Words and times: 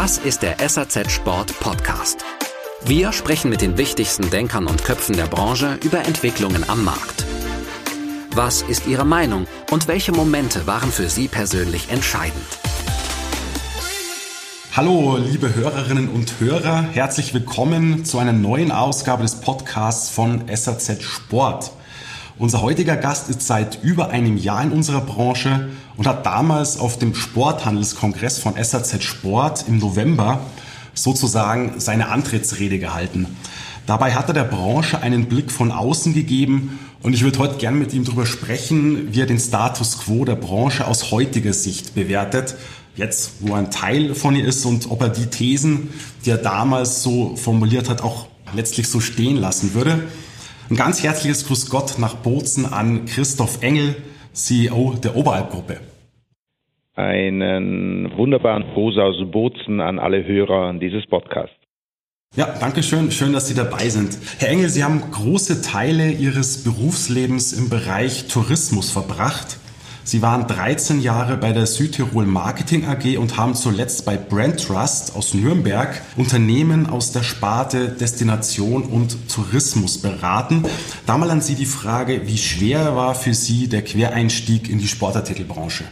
Das 0.00 0.16
ist 0.16 0.44
der 0.44 0.58
SAZ 0.60 1.10
Sport 1.10 1.58
Podcast. 1.58 2.24
Wir 2.84 3.10
sprechen 3.10 3.50
mit 3.50 3.62
den 3.62 3.76
wichtigsten 3.78 4.30
Denkern 4.30 4.68
und 4.68 4.84
Köpfen 4.84 5.16
der 5.16 5.26
Branche 5.26 5.76
über 5.82 6.06
Entwicklungen 6.06 6.70
am 6.70 6.84
Markt. 6.84 7.26
Was 8.30 8.62
ist 8.62 8.86
Ihre 8.86 9.04
Meinung 9.04 9.48
und 9.72 9.88
welche 9.88 10.12
Momente 10.12 10.68
waren 10.68 10.92
für 10.92 11.08
Sie 11.08 11.26
persönlich 11.26 11.90
entscheidend? 11.90 12.46
Hallo, 14.76 15.16
liebe 15.16 15.52
Hörerinnen 15.52 16.08
und 16.10 16.38
Hörer, 16.38 16.82
herzlich 16.92 17.34
willkommen 17.34 18.04
zu 18.04 18.20
einer 18.20 18.32
neuen 18.32 18.70
Ausgabe 18.70 19.22
des 19.24 19.40
Podcasts 19.40 20.10
von 20.10 20.44
SAZ 20.46 21.02
Sport. 21.02 21.72
Unser 22.38 22.62
heutiger 22.62 22.96
Gast 22.96 23.28
ist 23.28 23.42
seit 23.42 23.82
über 23.82 24.10
einem 24.10 24.36
Jahr 24.36 24.62
in 24.62 24.70
unserer 24.70 25.00
Branche 25.00 25.70
und 25.96 26.06
hat 26.06 26.24
damals 26.24 26.78
auf 26.78 26.96
dem 26.96 27.16
Sporthandelskongress 27.16 28.38
von 28.38 28.54
SAZ 28.54 29.02
Sport 29.02 29.64
im 29.66 29.78
November 29.78 30.38
sozusagen 30.94 31.80
seine 31.80 32.10
Antrittsrede 32.10 32.78
gehalten. 32.78 33.26
Dabei 33.86 34.14
hat 34.14 34.28
er 34.28 34.34
der 34.34 34.44
Branche 34.44 35.02
einen 35.02 35.26
Blick 35.26 35.50
von 35.50 35.72
außen 35.72 36.14
gegeben 36.14 36.78
und 37.02 37.12
ich 37.12 37.24
würde 37.24 37.40
heute 37.40 37.56
gerne 37.56 37.76
mit 37.76 37.92
ihm 37.92 38.04
darüber 38.04 38.24
sprechen, 38.24 39.12
wie 39.12 39.20
er 39.20 39.26
den 39.26 39.40
Status 39.40 39.98
quo 39.98 40.24
der 40.24 40.36
Branche 40.36 40.86
aus 40.86 41.10
heutiger 41.10 41.52
Sicht 41.52 41.96
bewertet, 41.96 42.54
jetzt 42.94 43.32
wo 43.40 43.54
er 43.54 43.58
ein 43.58 43.72
Teil 43.72 44.14
von 44.14 44.36
ihr 44.36 44.46
ist 44.46 44.64
und 44.64 44.88
ob 44.92 45.02
er 45.02 45.08
die 45.08 45.26
Thesen, 45.26 45.88
die 46.24 46.30
er 46.30 46.38
damals 46.38 47.02
so 47.02 47.34
formuliert 47.34 47.88
hat, 47.88 48.00
auch 48.00 48.28
letztlich 48.54 48.88
so 48.88 49.00
stehen 49.00 49.38
lassen 49.38 49.74
würde. 49.74 50.04
Ein 50.70 50.76
ganz 50.76 51.02
herzliches 51.02 51.46
Grüß 51.46 51.70
Gott 51.70 51.98
nach 51.98 52.16
Bozen 52.16 52.66
an 52.66 53.06
Christoph 53.06 53.62
Engel, 53.62 53.96
CEO 54.34 54.96
der 55.02 55.16
Oberalp-Gruppe. 55.16 55.80
Einen 56.94 58.14
wunderbaren 58.14 58.64
Gruß 58.74 58.98
aus 58.98 59.16
Bozen 59.30 59.80
an 59.80 59.98
alle 59.98 60.26
Hörer 60.26 60.74
dieses 60.74 61.06
Podcasts. 61.06 61.56
Ja, 62.36 62.54
danke 62.60 62.82
schön. 62.82 63.10
Schön, 63.10 63.32
dass 63.32 63.48
Sie 63.48 63.54
dabei 63.54 63.88
sind. 63.88 64.18
Herr 64.38 64.50
Engel, 64.50 64.68
Sie 64.68 64.84
haben 64.84 65.10
große 65.10 65.62
Teile 65.62 66.10
Ihres 66.10 66.64
Berufslebens 66.64 67.54
im 67.54 67.70
Bereich 67.70 68.28
Tourismus 68.28 68.90
verbracht. 68.90 69.58
Sie 70.08 70.22
waren 70.22 70.46
13 70.46 71.00
Jahre 71.00 71.36
bei 71.36 71.52
der 71.52 71.66
Südtirol 71.66 72.24
Marketing 72.24 72.86
AG 72.86 73.18
und 73.20 73.36
haben 73.36 73.52
zuletzt 73.52 74.06
bei 74.06 74.16
Brand 74.16 74.56
Trust 74.56 75.14
aus 75.14 75.34
Nürnberg 75.34 76.00
Unternehmen 76.16 76.86
aus 76.88 77.12
der 77.12 77.20
Sparte 77.20 77.94
Destination 78.00 78.84
und 78.84 79.28
Tourismus 79.28 80.00
beraten. 80.00 80.64
Da 81.06 81.18
mal 81.18 81.28
an 81.28 81.42
Sie 81.42 81.56
die 81.56 81.68
Frage, 81.68 82.22
wie 82.24 82.38
schwer 82.38 82.96
war 82.96 83.14
für 83.14 83.34
Sie 83.34 83.68
der 83.68 83.82
Quereinstieg 83.82 84.70
in 84.72 84.78
die 84.78 84.88
Sportartikelbranche? 84.88 85.84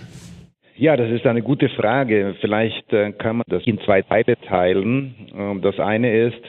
Ja, 0.77 0.97
das 0.97 1.11
ist 1.11 1.27
eine 1.27 1.43
gute 1.43 1.69
Frage. 1.69 2.37
Vielleicht 2.41 2.91
äh, 2.95 3.13
kann 3.13 3.37
man 3.37 3.45
das 3.49 3.67
in 3.67 3.79
zwei 3.81 4.01
Teile 4.01 4.41
teilen. 4.49 5.15
Ähm, 5.37 5.61
das 5.61 5.79
eine 5.79 6.29
ist, 6.29 6.41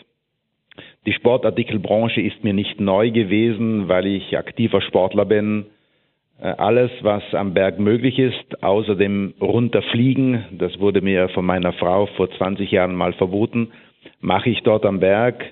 die 1.05 1.11
Sportartikelbranche 1.11 2.21
ist 2.21 2.45
mir 2.45 2.53
nicht 2.53 2.79
neu 2.79 3.11
gewesen, 3.11 3.89
weil 3.89 4.05
ich 4.05 4.37
aktiver 4.37 4.79
Sportler 4.79 5.25
bin 5.25 5.65
alles, 6.39 6.91
was 7.01 7.23
am 7.33 7.53
Berg 7.53 7.79
möglich 7.79 8.19
ist, 8.19 8.63
außer 8.63 8.95
dem 8.95 9.33
Runterfliegen, 9.41 10.45
das 10.51 10.79
wurde 10.79 11.01
mir 11.01 11.29
von 11.29 11.45
meiner 11.45 11.73
Frau 11.73 12.05
vor 12.05 12.29
20 12.29 12.69
Jahren 12.69 12.95
mal 12.95 13.13
verboten, 13.13 13.69
mache 14.19 14.49
ich 14.49 14.61
dort 14.61 14.85
am 14.85 14.99
Berg. 14.99 15.43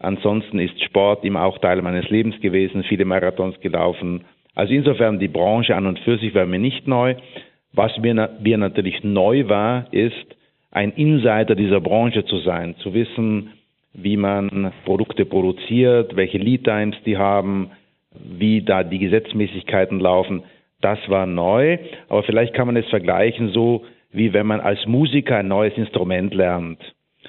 Ansonsten 0.00 0.58
ist 0.58 0.82
Sport 0.82 1.24
immer 1.24 1.44
auch 1.44 1.58
Teil 1.58 1.80
meines 1.80 2.10
Lebens 2.10 2.40
gewesen, 2.40 2.82
viele 2.82 3.04
Marathons 3.04 3.60
gelaufen. 3.60 4.24
Also 4.54 4.74
insofern 4.74 5.20
die 5.20 5.28
Branche 5.28 5.76
an 5.76 5.86
und 5.86 6.00
für 6.00 6.18
sich 6.18 6.34
war 6.34 6.46
mir 6.46 6.58
nicht 6.58 6.88
neu. 6.88 7.14
Was 7.72 7.96
mir, 7.98 8.30
mir 8.42 8.58
natürlich 8.58 9.04
neu 9.04 9.48
war, 9.48 9.86
ist, 9.92 10.36
ein 10.72 10.92
Insider 10.92 11.54
dieser 11.54 11.80
Branche 11.80 12.24
zu 12.24 12.38
sein, 12.38 12.74
zu 12.78 12.94
wissen, 12.94 13.50
wie 13.94 14.16
man 14.16 14.72
Produkte 14.84 15.24
produziert, 15.24 16.16
welche 16.16 16.38
Lead 16.38 16.64
Times 16.64 16.96
die 17.04 17.18
haben, 17.18 17.70
wie 18.14 18.62
da 18.62 18.84
die 18.84 18.98
Gesetzmäßigkeiten 18.98 20.00
laufen, 20.00 20.42
das 20.80 20.98
war 21.08 21.26
neu. 21.26 21.78
Aber 22.08 22.22
vielleicht 22.22 22.54
kann 22.54 22.66
man 22.66 22.76
es 22.76 22.88
vergleichen 22.88 23.50
so, 23.50 23.84
wie 24.12 24.32
wenn 24.32 24.46
man 24.46 24.60
als 24.60 24.86
Musiker 24.86 25.38
ein 25.38 25.48
neues 25.48 25.76
Instrument 25.76 26.34
lernt. 26.34 26.78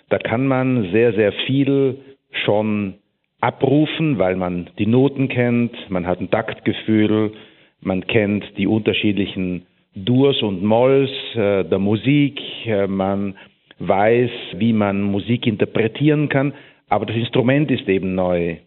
Da 0.09 0.17
kann 0.17 0.47
man 0.47 0.91
sehr, 0.91 1.13
sehr 1.13 1.31
viel 1.45 1.97
schon 2.45 2.95
abrufen, 3.39 4.17
weil 4.19 4.35
man 4.35 4.69
die 4.79 4.85
Noten 4.85 5.27
kennt, 5.29 5.73
man 5.89 6.07
hat 6.07 6.19
ein 6.19 6.29
Taktgefühl, 6.29 7.33
man 7.81 8.07
kennt 8.07 8.45
die 8.57 8.67
unterschiedlichen 8.67 9.65
Durs 9.95 10.41
und 10.41 10.63
Molls 10.63 11.11
äh, 11.35 11.63
der 11.65 11.79
Musik, 11.79 12.39
äh, 12.65 12.87
man 12.87 13.35
weiß, 13.79 14.31
wie 14.55 14.73
man 14.73 15.01
Musik 15.01 15.45
interpretieren 15.45 16.29
kann, 16.29 16.53
aber 16.89 17.05
das 17.05 17.15
Instrument 17.15 17.69
ist 17.69 17.87
eben 17.89 18.15
neu. 18.15 18.57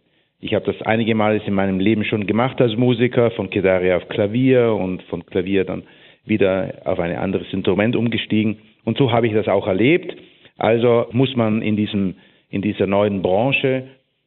Ich 0.40 0.54
habe 0.54 0.66
das 0.66 0.82
einige 0.82 1.14
Mal 1.14 1.40
in 1.44 1.54
meinem 1.54 1.80
Leben 1.80 2.04
schon 2.04 2.26
gemacht 2.26 2.60
als 2.60 2.76
Musiker, 2.76 3.30
von 3.30 3.48
Kedaria 3.48 3.96
auf 3.96 4.08
Klavier 4.08 4.74
und 4.74 5.02
von 5.04 5.24
Klavier 5.24 5.64
dann 5.64 5.84
wieder 6.26 6.74
auf 6.84 7.00
ein 7.00 7.16
anderes 7.16 7.50
Instrument 7.52 7.96
umgestiegen. 7.96 8.58
Und 8.84 8.98
so 8.98 9.12
habe 9.12 9.26
ich 9.26 9.32
das 9.32 9.48
auch 9.48 9.66
erlebt. 9.66 10.14
Also 10.58 11.06
muss 11.12 11.34
man 11.36 11.62
in, 11.62 11.76
diesem, 11.76 12.16
in 12.50 12.60
dieser 12.60 12.86
neuen 12.86 13.22
Branche 13.22 13.84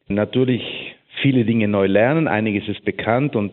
natürlich 0.08 0.62
viele 1.22 1.44
Dinge 1.44 1.68
neu 1.68 1.86
lernen. 1.86 2.26
Einiges 2.26 2.68
ist 2.68 2.84
bekannt 2.84 3.36
und 3.36 3.52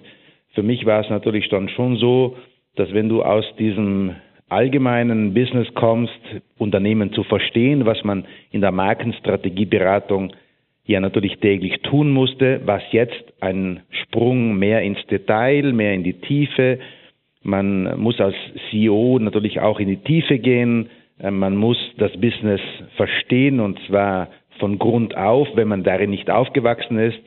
für 0.53 0.63
mich 0.63 0.85
war 0.85 1.01
es 1.01 1.09
natürlich 1.09 1.49
dann 1.49 1.69
schon 1.69 1.97
so, 1.97 2.37
dass 2.75 2.91
wenn 2.93 3.09
du 3.09 3.21
aus 3.21 3.45
diesem 3.59 4.15
allgemeinen 4.49 5.33
Business 5.33 5.67
kommst, 5.75 6.19
Unternehmen 6.57 7.13
zu 7.13 7.23
verstehen, 7.23 7.85
was 7.85 8.03
man 8.03 8.25
in 8.51 8.61
der 8.61 8.71
Markenstrategieberatung 8.71 10.33
ja 10.87 10.99
natürlich 10.99 11.37
täglich 11.37 11.81
tun 11.81 12.11
musste, 12.11 12.61
was 12.65 12.81
jetzt 12.91 13.33
ein 13.41 13.81
Sprung 13.89 14.57
mehr 14.57 14.81
ins 14.81 15.05
Detail, 15.07 15.73
mehr 15.73 15.93
in 15.93 16.03
die 16.03 16.13
Tiefe. 16.13 16.79
Man 17.43 17.99
muss 17.99 18.19
als 18.19 18.35
CEO 18.69 19.19
natürlich 19.19 19.59
auch 19.59 19.79
in 19.79 19.89
die 19.89 19.97
Tiefe 19.97 20.39
gehen. 20.39 20.89
Äh, 21.19 21.31
man 21.31 21.55
muss 21.55 21.77
das 21.97 22.11
Business 22.13 22.61
verstehen 22.95 23.59
und 23.59 23.79
zwar 23.87 24.29
von 24.59 24.79
Grund 24.79 25.15
auf, 25.15 25.47
wenn 25.55 25.67
man 25.67 25.83
darin 25.83 26.09
nicht 26.09 26.29
aufgewachsen 26.29 26.97
ist. 26.97 27.19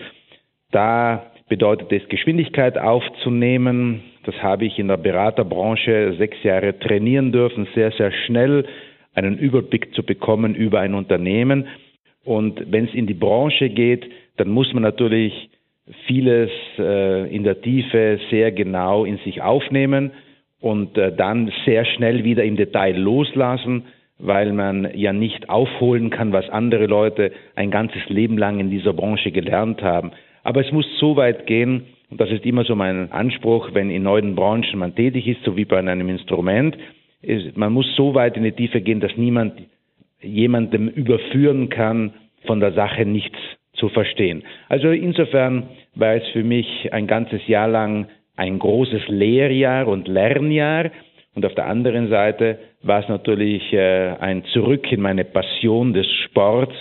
Da 0.72 1.30
bedeutet 1.48 1.92
es, 1.92 2.08
Geschwindigkeit 2.08 2.78
aufzunehmen. 2.78 4.02
Das 4.24 4.36
habe 4.42 4.64
ich 4.64 4.78
in 4.78 4.88
der 4.88 4.96
Beraterbranche 4.96 6.14
sechs 6.18 6.42
Jahre 6.42 6.78
trainieren 6.78 7.32
dürfen, 7.32 7.68
sehr, 7.74 7.92
sehr 7.92 8.12
schnell 8.26 8.64
einen 9.14 9.38
Überblick 9.38 9.94
zu 9.94 10.02
bekommen 10.02 10.54
über 10.54 10.80
ein 10.80 10.94
Unternehmen. 10.94 11.66
Und 12.24 12.70
wenn 12.70 12.84
es 12.84 12.94
in 12.94 13.06
die 13.06 13.14
Branche 13.14 13.70
geht, 13.70 14.04
dann 14.36 14.48
muss 14.48 14.72
man 14.72 14.82
natürlich 14.82 15.50
vieles 16.06 16.50
äh, 16.78 17.34
in 17.34 17.44
der 17.44 17.60
Tiefe 17.60 18.20
sehr 18.30 18.52
genau 18.52 19.04
in 19.04 19.18
sich 19.18 19.42
aufnehmen 19.42 20.12
und 20.60 20.96
äh, 20.98 21.14
dann 21.14 21.52
sehr 21.64 21.84
schnell 21.84 22.24
wieder 22.24 22.44
im 22.44 22.56
Detail 22.56 22.96
loslassen, 22.96 23.84
weil 24.18 24.52
man 24.52 24.90
ja 24.94 25.12
nicht 25.12 25.48
aufholen 25.48 26.10
kann, 26.10 26.32
was 26.32 26.48
andere 26.50 26.86
Leute 26.86 27.32
ein 27.54 27.70
ganzes 27.70 28.06
Leben 28.08 28.36
lang 28.36 28.60
in 28.60 28.70
dieser 28.70 28.92
Branche 28.92 29.32
gelernt 29.32 29.82
haben. 29.82 30.12
Aber 30.42 30.60
es 30.60 30.70
muss 30.72 30.86
so 30.98 31.16
weit 31.16 31.46
gehen, 31.46 31.86
und 32.10 32.20
das 32.20 32.30
ist 32.30 32.44
immer 32.44 32.64
so 32.64 32.74
mein 32.74 33.10
Anspruch, 33.12 33.70
wenn 33.72 33.90
in 33.90 34.02
neuen 34.02 34.34
Branchen 34.34 34.78
man 34.78 34.94
tätig 34.94 35.26
ist, 35.26 35.42
so 35.44 35.56
wie 35.56 35.64
bei 35.64 35.78
einem 35.78 36.08
Instrument, 36.08 36.76
ist, 37.22 37.56
man 37.56 37.72
muss 37.72 37.86
so 37.96 38.14
weit 38.14 38.36
in 38.36 38.44
die 38.44 38.52
Tiefe 38.52 38.80
gehen, 38.80 39.00
dass 39.00 39.16
niemand 39.16 39.54
jemandem 40.22 40.88
überführen 40.88 41.68
kann, 41.68 42.12
von 42.46 42.60
der 42.60 42.72
Sache 42.72 43.04
nichts 43.04 43.38
zu 43.74 43.88
verstehen. 43.88 44.42
Also 44.68 44.90
insofern 44.90 45.68
war 45.94 46.14
es 46.14 46.26
für 46.28 46.44
mich 46.44 46.92
ein 46.92 47.06
ganzes 47.06 47.46
Jahr 47.46 47.68
lang 47.68 48.08
ein 48.36 48.58
großes 48.58 49.08
Lehrjahr 49.08 49.86
und 49.86 50.08
Lernjahr. 50.08 50.90
Und 51.34 51.44
auf 51.44 51.54
der 51.54 51.66
anderen 51.66 52.08
Seite 52.08 52.58
war 52.82 53.00
es 53.02 53.08
natürlich 53.08 53.72
äh, 53.72 54.14
ein 54.18 54.44
Zurück 54.52 54.90
in 54.90 55.00
meine 55.00 55.24
Passion 55.24 55.92
des 55.92 56.06
Sports, 56.24 56.74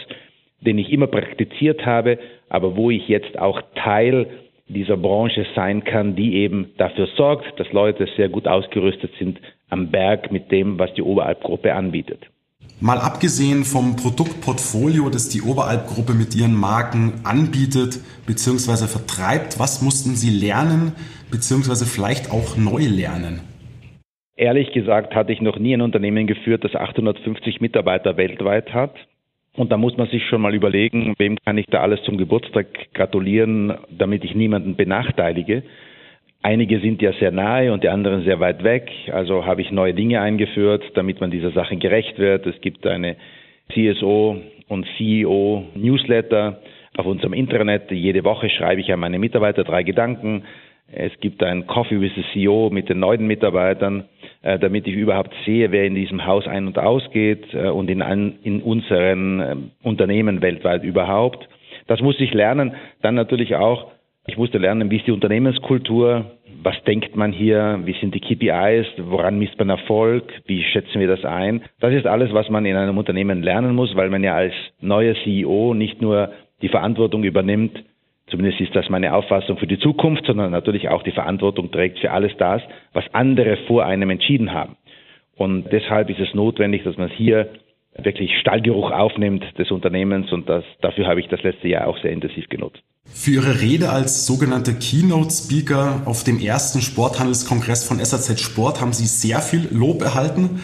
den 0.61 0.77
ich 0.77 0.91
immer 0.91 1.07
praktiziert 1.07 1.85
habe, 1.85 2.17
aber 2.49 2.75
wo 2.75 2.89
ich 2.89 3.07
jetzt 3.07 3.37
auch 3.37 3.61
Teil 3.75 4.27
dieser 4.67 4.97
Branche 4.97 5.45
sein 5.55 5.83
kann, 5.83 6.15
die 6.15 6.35
eben 6.35 6.71
dafür 6.77 7.07
sorgt, 7.15 7.59
dass 7.59 7.71
Leute 7.73 8.07
sehr 8.15 8.29
gut 8.29 8.47
ausgerüstet 8.47 9.11
sind 9.19 9.39
am 9.69 9.91
Berg 9.91 10.31
mit 10.31 10.51
dem, 10.51 10.79
was 10.79 10.93
die 10.93 11.01
Oberalpgruppe 11.01 11.73
anbietet. 11.73 12.25
Mal 12.81 12.99
abgesehen 12.99 13.65
vom 13.65 13.97
Produktportfolio, 13.97 15.09
das 15.09 15.27
die 15.27 15.41
Oberalp-Gruppe 15.41 16.13
mit 16.13 16.33
ihren 16.33 16.55
Marken 16.55 17.13
anbietet 17.25 17.99
bzw. 18.25 18.87
vertreibt, 18.87 19.59
was 19.59 19.81
mussten 19.81 20.15
Sie 20.15 20.29
lernen 20.29 20.93
bzw. 21.29 21.83
vielleicht 21.83 22.31
auch 22.31 22.55
neu 22.55 22.83
lernen? 22.87 23.41
Ehrlich 24.37 24.71
gesagt 24.71 25.13
hatte 25.13 25.33
ich 25.33 25.41
noch 25.41 25.59
nie 25.59 25.73
ein 25.75 25.81
Unternehmen 25.81 26.25
geführt, 26.25 26.63
das 26.63 26.73
850 26.73 27.59
Mitarbeiter 27.59 28.15
weltweit 28.15 28.73
hat. 28.73 28.95
Und 29.57 29.73
da 29.73 29.77
muss 29.77 29.97
man 29.97 30.07
sich 30.07 30.23
schon 30.29 30.39
mal 30.39 30.55
überlegen, 30.55 31.15
wem 31.17 31.35
kann 31.43 31.57
ich 31.57 31.65
da 31.65 31.81
alles 31.81 32.01
zum 32.03 32.17
Geburtstag 32.17 32.93
gratulieren, 32.93 33.73
damit 33.89 34.23
ich 34.23 34.35
niemanden 34.35 34.77
benachteilige. 34.77 35.63
Einige 36.41 36.79
sind 36.79 37.01
ja 37.01 37.11
sehr 37.13 37.31
nahe 37.31 37.73
und 37.73 37.83
die 37.83 37.89
anderen 37.89 38.23
sehr 38.23 38.39
weit 38.39 38.63
weg. 38.63 38.89
Also 39.11 39.45
habe 39.45 39.61
ich 39.61 39.71
neue 39.71 39.93
Dinge 39.93 40.21
eingeführt, 40.21 40.83
damit 40.95 41.19
man 41.19 41.31
dieser 41.31 41.51
Sache 41.51 41.75
gerecht 41.75 42.17
wird. 42.17 42.45
Es 42.45 42.59
gibt 42.61 42.87
eine 42.87 43.17
CSO 43.73 44.37
und 44.69 44.87
CEO 44.97 45.65
Newsletter 45.75 46.61
auf 46.95 47.05
unserem 47.05 47.33
Intranet. 47.33 47.91
Jede 47.91 48.23
Woche 48.23 48.49
schreibe 48.49 48.79
ich 48.79 48.91
an 48.93 49.01
meine 49.01 49.19
Mitarbeiter 49.19 49.65
drei 49.65 49.83
Gedanken. 49.83 50.43
Es 50.91 51.11
gibt 51.19 51.43
ein 51.43 51.67
Coffee 51.67 52.01
with 52.01 52.13
the 52.15 52.23
CEO 52.33 52.69
mit 52.71 52.89
den 52.89 52.99
neuen 52.99 53.27
Mitarbeitern, 53.27 54.05
äh, 54.41 54.57
damit 54.57 54.87
ich 54.87 54.95
überhaupt 54.95 55.33
sehe, 55.45 55.71
wer 55.71 55.85
in 55.85 55.93
diesem 55.93 56.25
Haus 56.25 56.47
ein- 56.47 56.67
und 56.67 56.79
ausgeht 56.79 57.53
äh, 57.53 57.67
und 57.67 57.89
in, 57.89 58.01
in 58.43 58.61
unseren 58.61 59.39
äh, 59.39 59.55
Unternehmen 59.83 60.41
weltweit 60.41 60.83
überhaupt. 60.83 61.47
Das 61.87 62.01
muss 62.01 62.19
ich 62.19 62.33
lernen. 62.33 62.73
Dann 63.01 63.15
natürlich 63.15 63.55
auch, 63.55 63.91
ich 64.29 64.37
musste 64.37 64.59
lernen, 64.59 64.89
wie 64.91 64.97
ist 64.97 65.07
die 65.07 65.11
Unternehmenskultur, 65.11 66.25
was 66.61 66.81
denkt 66.83 67.15
man 67.15 67.31
hier, 67.31 67.79
wie 67.85 67.93
sind 67.93 68.13
die 68.13 68.19
KPIs, 68.19 68.85
woran 69.09 69.39
misst 69.39 69.57
man 69.57 69.69
Erfolg, 69.69 70.31
wie 70.45 70.63
schätzen 70.63 70.99
wir 70.99 71.07
das 71.07 71.25
ein. 71.25 71.63
Das 71.79 71.93
ist 71.93 72.05
alles, 72.05 72.33
was 72.33 72.49
man 72.49 72.65
in 72.65 72.75
einem 72.75 72.97
Unternehmen 72.97 73.41
lernen 73.41 73.75
muss, 73.75 73.95
weil 73.95 74.09
man 74.09 74.23
ja 74.23 74.35
als 74.35 74.53
neuer 74.81 75.15
CEO 75.23 75.73
nicht 75.73 76.01
nur 76.01 76.31
die 76.61 76.69
Verantwortung 76.69 77.23
übernimmt, 77.23 77.83
zumindest 78.27 78.61
ist 78.61 78.75
das 78.75 78.89
meine 78.89 79.13
Auffassung 79.13 79.57
für 79.57 79.67
die 79.67 79.79
Zukunft, 79.79 80.25
sondern 80.25 80.51
natürlich 80.51 80.89
auch 80.89 81.03
die 81.03 81.11
Verantwortung 81.11 81.71
trägt 81.71 81.99
für 81.99 82.11
alles 82.11 82.31
das, 82.37 82.61
was 82.93 83.05
andere 83.13 83.57
vor 83.67 83.85
einem 83.85 84.09
entschieden 84.09 84.53
haben. 84.53 84.75
Und 85.37 85.71
deshalb 85.71 86.09
ist 86.09 86.19
es 86.19 86.33
notwendig, 86.33 86.83
dass 86.83 86.97
man 86.97 87.09
hier 87.09 87.47
wirklich 87.97 88.31
Stallgeruch 88.39 88.91
aufnimmt 88.91 89.43
des 89.57 89.71
Unternehmens 89.71 90.31
und 90.31 90.47
das, 90.47 90.63
dafür 90.81 91.07
habe 91.07 91.19
ich 91.19 91.27
das 91.27 91.41
letzte 91.43 91.67
Jahr 91.67 91.87
auch 91.87 91.99
sehr 92.01 92.11
intensiv 92.11 92.47
genutzt. 92.49 92.79
Für 93.05 93.31
Ihre 93.31 93.61
Rede 93.61 93.89
als 93.89 94.25
sogenannte 94.25 94.75
Keynote-Speaker 94.75 96.03
auf 96.05 96.23
dem 96.23 96.39
ersten 96.39 96.81
Sporthandelskongress 96.81 97.83
von 97.83 98.03
SAZ 98.03 98.39
Sport 98.39 98.81
haben 98.81 98.93
Sie 98.93 99.07
sehr 99.07 99.39
viel 99.39 99.67
Lob 99.71 100.01
erhalten, 100.01 100.61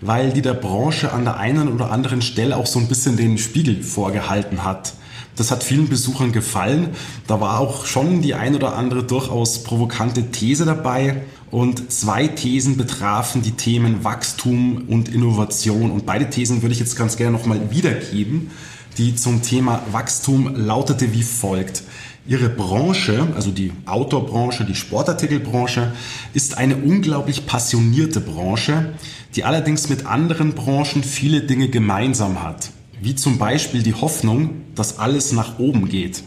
weil 0.00 0.32
die 0.32 0.42
der 0.42 0.54
Branche 0.54 1.12
an 1.12 1.24
der 1.24 1.38
einen 1.38 1.68
oder 1.68 1.90
anderen 1.90 2.22
Stelle 2.22 2.56
auch 2.56 2.66
so 2.66 2.78
ein 2.78 2.88
bisschen 2.88 3.16
den 3.16 3.36
Spiegel 3.36 3.82
vorgehalten 3.82 4.64
hat. 4.64 4.94
Das 5.38 5.52
hat 5.52 5.62
vielen 5.62 5.88
Besuchern 5.88 6.32
gefallen. 6.32 6.88
Da 7.28 7.40
war 7.40 7.60
auch 7.60 7.86
schon 7.86 8.22
die 8.22 8.34
ein 8.34 8.56
oder 8.56 8.74
andere 8.74 9.04
durchaus 9.04 9.62
provokante 9.62 10.32
These 10.32 10.64
dabei. 10.64 11.22
Und 11.52 11.92
zwei 11.92 12.26
Thesen 12.26 12.76
betrafen 12.76 13.42
die 13.42 13.52
Themen 13.52 14.02
Wachstum 14.02 14.86
und 14.88 15.08
Innovation. 15.08 15.92
Und 15.92 16.06
beide 16.06 16.28
Thesen 16.28 16.62
würde 16.62 16.72
ich 16.72 16.80
jetzt 16.80 16.96
ganz 16.96 17.16
gerne 17.16 17.36
nochmal 17.36 17.70
wiedergeben. 17.70 18.50
Die 18.98 19.14
zum 19.14 19.42
Thema 19.42 19.80
Wachstum 19.92 20.56
lautete 20.56 21.12
wie 21.12 21.22
folgt. 21.22 21.84
Ihre 22.26 22.48
Branche, 22.48 23.28
also 23.36 23.52
die 23.52 23.72
Outdoor-Branche, 23.86 24.64
die 24.64 24.74
Sportartikelbranche, 24.74 25.92
ist 26.34 26.58
eine 26.58 26.76
unglaublich 26.76 27.46
passionierte 27.46 28.20
Branche, 28.20 28.94
die 29.36 29.44
allerdings 29.44 29.88
mit 29.88 30.04
anderen 30.04 30.54
Branchen 30.54 31.04
viele 31.04 31.42
Dinge 31.42 31.68
gemeinsam 31.68 32.42
hat 32.42 32.70
wie 33.00 33.14
zum 33.14 33.38
Beispiel 33.38 33.82
die 33.82 33.94
Hoffnung, 33.94 34.62
dass 34.74 34.98
alles 34.98 35.32
nach 35.32 35.58
oben 35.58 35.88
geht. 35.88 36.22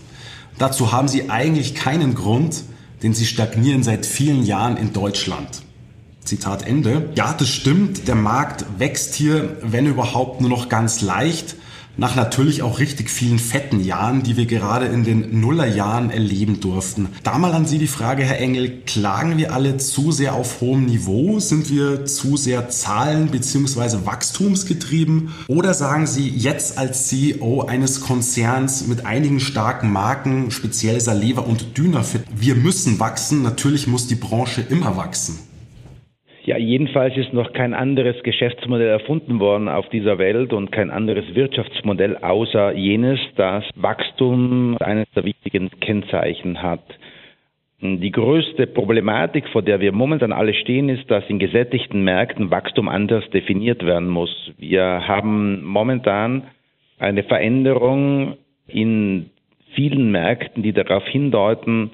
Dazu 0.57 0.91
haben 0.91 1.07
sie 1.07 1.29
eigentlich 1.29 1.75
keinen 1.75 2.15
Grund, 2.15 2.63
denn 3.03 3.13
sie 3.13 3.25
stagnieren 3.25 3.83
seit 3.83 4.05
vielen 4.05 4.43
Jahren 4.43 4.77
in 4.77 4.93
Deutschland. 4.93 5.63
Zitat 6.23 6.67
Ende. 6.67 7.09
Ja, 7.15 7.33
das 7.33 7.49
stimmt, 7.49 8.07
der 8.07 8.15
Markt 8.15 8.65
wächst 8.77 9.15
hier, 9.15 9.57
wenn 9.63 9.87
überhaupt, 9.87 10.39
nur 10.39 10.49
noch 10.49 10.69
ganz 10.69 11.01
leicht 11.01 11.55
nach 12.01 12.15
natürlich 12.15 12.63
auch 12.63 12.79
richtig 12.79 13.11
vielen 13.11 13.37
fetten 13.37 13.79
Jahren, 13.79 14.23
die 14.23 14.35
wir 14.35 14.47
gerade 14.47 14.87
in 14.87 15.03
den 15.03 15.39
Nullerjahren 15.39 16.09
erleben 16.09 16.59
durften. 16.59 17.09
Da 17.21 17.37
mal 17.37 17.53
an 17.53 17.67
Sie 17.67 17.77
die 17.77 17.85
Frage, 17.85 18.23
Herr 18.23 18.39
Engel, 18.39 18.81
klagen 18.87 19.37
wir 19.37 19.53
alle 19.53 19.77
zu 19.77 20.11
sehr 20.11 20.33
auf 20.33 20.61
hohem 20.61 20.87
Niveau? 20.87 21.39
Sind 21.39 21.69
wir 21.69 22.05
zu 22.05 22.37
sehr 22.37 22.69
zahlen- 22.69 23.27
bzw. 23.27 24.03
wachstumsgetrieben? 24.03 25.29
Oder 25.47 25.75
sagen 25.75 26.07
Sie 26.07 26.27
jetzt 26.27 26.79
als 26.79 27.07
CEO 27.07 27.67
eines 27.67 28.01
Konzerns 28.01 28.87
mit 28.87 29.05
einigen 29.05 29.39
starken 29.39 29.91
Marken, 29.91 30.49
speziell 30.49 30.99
Saleva 30.99 31.41
und 31.41 31.77
Dynafit, 31.77 32.23
wir 32.35 32.55
müssen 32.55 32.99
wachsen, 32.99 33.43
natürlich 33.43 33.85
muss 33.85 34.07
die 34.07 34.15
Branche 34.15 34.61
immer 34.61 34.97
wachsen? 34.97 35.37
Ja, 36.43 36.57
jedenfalls 36.57 37.15
ist 37.17 37.33
noch 37.33 37.53
kein 37.53 37.75
anderes 37.75 38.21
Geschäftsmodell 38.23 38.87
erfunden 38.87 39.39
worden 39.39 39.67
auf 39.69 39.87
dieser 39.89 40.17
Welt 40.17 40.53
und 40.53 40.71
kein 40.71 40.89
anderes 40.89 41.35
Wirtschaftsmodell 41.35 42.17
außer 42.17 42.73
jenes, 42.73 43.19
das 43.35 43.63
Wachstum 43.75 44.75
eines 44.79 45.05
der 45.15 45.23
wichtigen 45.23 45.69
Kennzeichen 45.79 46.63
hat. 46.63 46.83
Die 47.79 48.11
größte 48.11 48.67
Problematik, 48.67 49.47
vor 49.49 49.61
der 49.61 49.79
wir 49.79 49.91
momentan 49.91 50.31
alle 50.31 50.53
stehen, 50.53 50.89
ist, 50.89 51.09
dass 51.09 51.27
in 51.29 51.39
gesättigten 51.39 52.03
Märkten 52.03 52.49
Wachstum 52.51 52.87
anders 52.87 53.27
definiert 53.31 53.85
werden 53.85 54.07
muss. 54.07 54.51
Wir 54.57 55.07
haben 55.07 55.63
momentan 55.63 56.43
eine 56.99 57.23
Veränderung 57.23 58.37
in 58.67 59.31
vielen 59.73 60.11
Märkten, 60.11 60.63
die 60.63 60.73
darauf 60.73 61.05
hindeuten, 61.07 61.91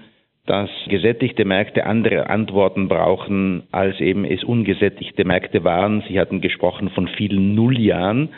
dass 0.48 0.70
gesättigte 0.88 1.46
Märkte 1.46 1.86
andere 1.86 2.30
Antworten 2.30 2.88
brauchen, 2.88 3.64
als 3.72 4.00
eben 4.00 4.26
es 4.26 4.44
ungesättigte 4.44 5.26
Märkte 5.26 5.64
waren. 5.64 6.04
Sie 6.08 6.20
hatten 6.20 6.42
gesprochen 6.42 6.90
von 6.90 7.08
vielen 7.10 7.54
Nulljahren. 7.54 8.30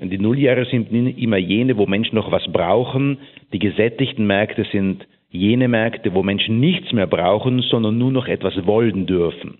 Die 0.00 0.18
Nulljahre 0.18 0.66
sind 0.66 0.92
immer 0.92 1.38
jene, 1.38 1.76
wo 1.76 1.86
Menschen 1.86 2.14
noch 2.14 2.30
was 2.30 2.46
brauchen. 2.52 3.18
Die 3.52 3.58
gesättigten 3.58 4.26
Märkte 4.26 4.64
sind 4.70 5.06
jene 5.30 5.68
Märkte, 5.68 6.14
wo 6.14 6.22
Menschen 6.22 6.60
nichts 6.60 6.92
mehr 6.92 7.06
brauchen, 7.06 7.62
sondern 7.62 7.98
nur 7.98 8.12
noch 8.12 8.28
etwas 8.28 8.66
wollen 8.66 9.06
dürfen. 9.06 9.58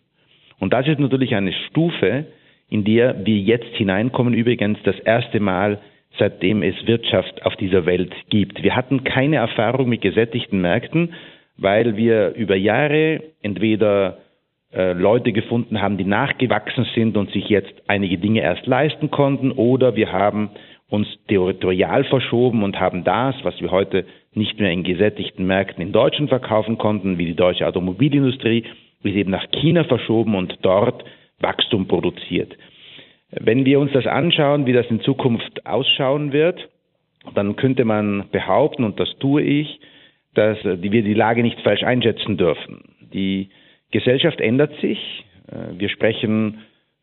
Und 0.61 0.73
das 0.73 0.87
ist 0.87 0.99
natürlich 0.99 1.35
eine 1.35 1.53
Stufe, 1.69 2.27
in 2.69 2.85
der 2.85 3.25
wir 3.25 3.39
jetzt 3.39 3.75
hineinkommen, 3.77 4.35
übrigens 4.35 4.79
das 4.85 4.99
erste 5.01 5.41
Mal, 5.41 5.79
seitdem 6.19 6.63
es 6.63 6.75
Wirtschaft 6.87 7.45
auf 7.47 7.57
dieser 7.57 7.87
Welt 7.87 8.13
gibt. 8.29 8.63
Wir 8.63 8.77
hatten 8.77 9.05
keine 9.05 9.37
Erfahrung 9.37 9.89
mit 9.89 10.03
gesättigten 10.03 10.61
Märkten, 10.61 11.15
weil 11.59 11.97
wir 11.97 12.35
über 12.35 12.57
Jahre 12.57 13.21
entweder 13.43 14.19
äh, 14.73 14.93
Leute 14.93 15.33
gefunden 15.33 15.83
haben, 15.83 15.99
die 15.99 16.05
nachgewachsen 16.05 16.87
sind 16.95 17.17
und 17.17 17.31
sich 17.33 17.49
jetzt 17.49 17.75
einige 17.89 18.19
Dinge 18.19 18.41
erst 18.41 18.67
leisten 18.67 19.11
konnten, 19.11 19.53
oder 19.53 19.97
wir 19.97 20.13
haben 20.13 20.51
uns 20.89 21.07
territorial 21.27 22.05
verschoben 22.05 22.63
und 22.63 22.81
haben 22.81 23.05
das, 23.05 23.35
was 23.43 23.61
wir 23.61 23.71
heute 23.71 24.07
nicht 24.33 24.59
mehr 24.59 24.71
in 24.71 24.85
gesättigten 24.85 25.47
Märkten 25.47 25.83
in 25.83 25.93
Deutschland 25.93 26.31
verkaufen 26.31 26.79
konnten, 26.79 27.19
wie 27.19 27.27
die 27.27 27.35
deutsche 27.35 27.67
Automobilindustrie, 27.67 28.65
ist 29.03 29.15
eben 29.15 29.31
nach 29.31 29.47
China 29.51 29.85
verschoben 29.85 30.35
und 30.35 30.59
dort 30.63 31.05
Wachstum 31.41 31.87
produziert. 31.87 32.57
Wenn 33.31 33.65
wir 33.65 33.81
uns 33.81 33.93
das 33.93 34.07
anschauen, 34.07 34.67
wie 34.67 34.73
das 34.73 34.87
in 34.87 35.01
Zukunft 35.01 35.67
ausschauen 35.67 36.33
wird, 36.33 36.69
dann 37.35 37.57
könnte 37.57 37.85
man 37.85 38.25
behaupten, 38.31 38.85
und 38.85 38.99
das 38.99 39.15
tue 39.19 39.43
ich, 39.43 39.81
dass 40.39 40.65
äh, 40.65 40.81
wir 40.81 41.03
die 41.03 41.15
Lage 41.15 41.43
nicht 41.43 41.61
falsch 41.61 41.83
einschätzen 41.83 42.37
dürfen. 42.37 42.85
Die 43.13 43.51
Gesellschaft 43.91 44.41
ändert 44.41 44.79
sich. 44.81 45.25
Äh, 45.51 45.79
wir 45.79 45.89
sprechen 45.89 46.61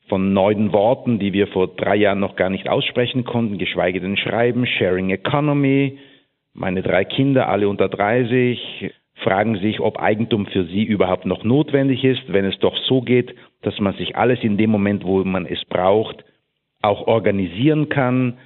von 0.07 0.33
neuen 0.33 0.71
Worten, 0.71 1.19
die 1.19 1.33
wir 1.33 1.47
vor 1.47 1.67
drei 1.67 1.95
Jahren 1.95 2.19
noch 2.19 2.35
gar 2.35 2.49
nicht 2.49 2.69
aussprechen 2.69 3.25
konnten, 3.25 3.57
geschweige 3.57 3.99
denn 3.99 4.17
schreiben. 4.17 4.65
Sharing 4.65 5.09
Economy. 5.09 5.97
Meine 6.53 6.81
drei 6.81 7.03
Kinder, 7.03 7.49
alle 7.49 7.67
unter 7.67 7.89
30, 7.89 8.91
fragen 9.15 9.57
sich, 9.57 9.81
ob 9.81 9.99
Eigentum 9.99 10.45
für 10.45 10.65
sie 10.65 10.83
überhaupt 10.83 11.25
noch 11.25 11.43
notwendig 11.43 12.03
ist, 12.03 12.21
wenn 12.31 12.45
es 12.45 12.57
doch 12.59 12.77
so 12.87 13.01
geht, 13.01 13.35
dass 13.63 13.77
man 13.79 13.95
sich 13.95 14.15
alles 14.15 14.39
in 14.41 14.57
dem 14.57 14.69
Moment, 14.69 15.03
wo 15.03 15.23
man 15.23 15.45
es 15.45 15.65
braucht, 15.65 16.23
auch 16.81 17.07
organisieren 17.07 17.89
kann, 17.89 18.37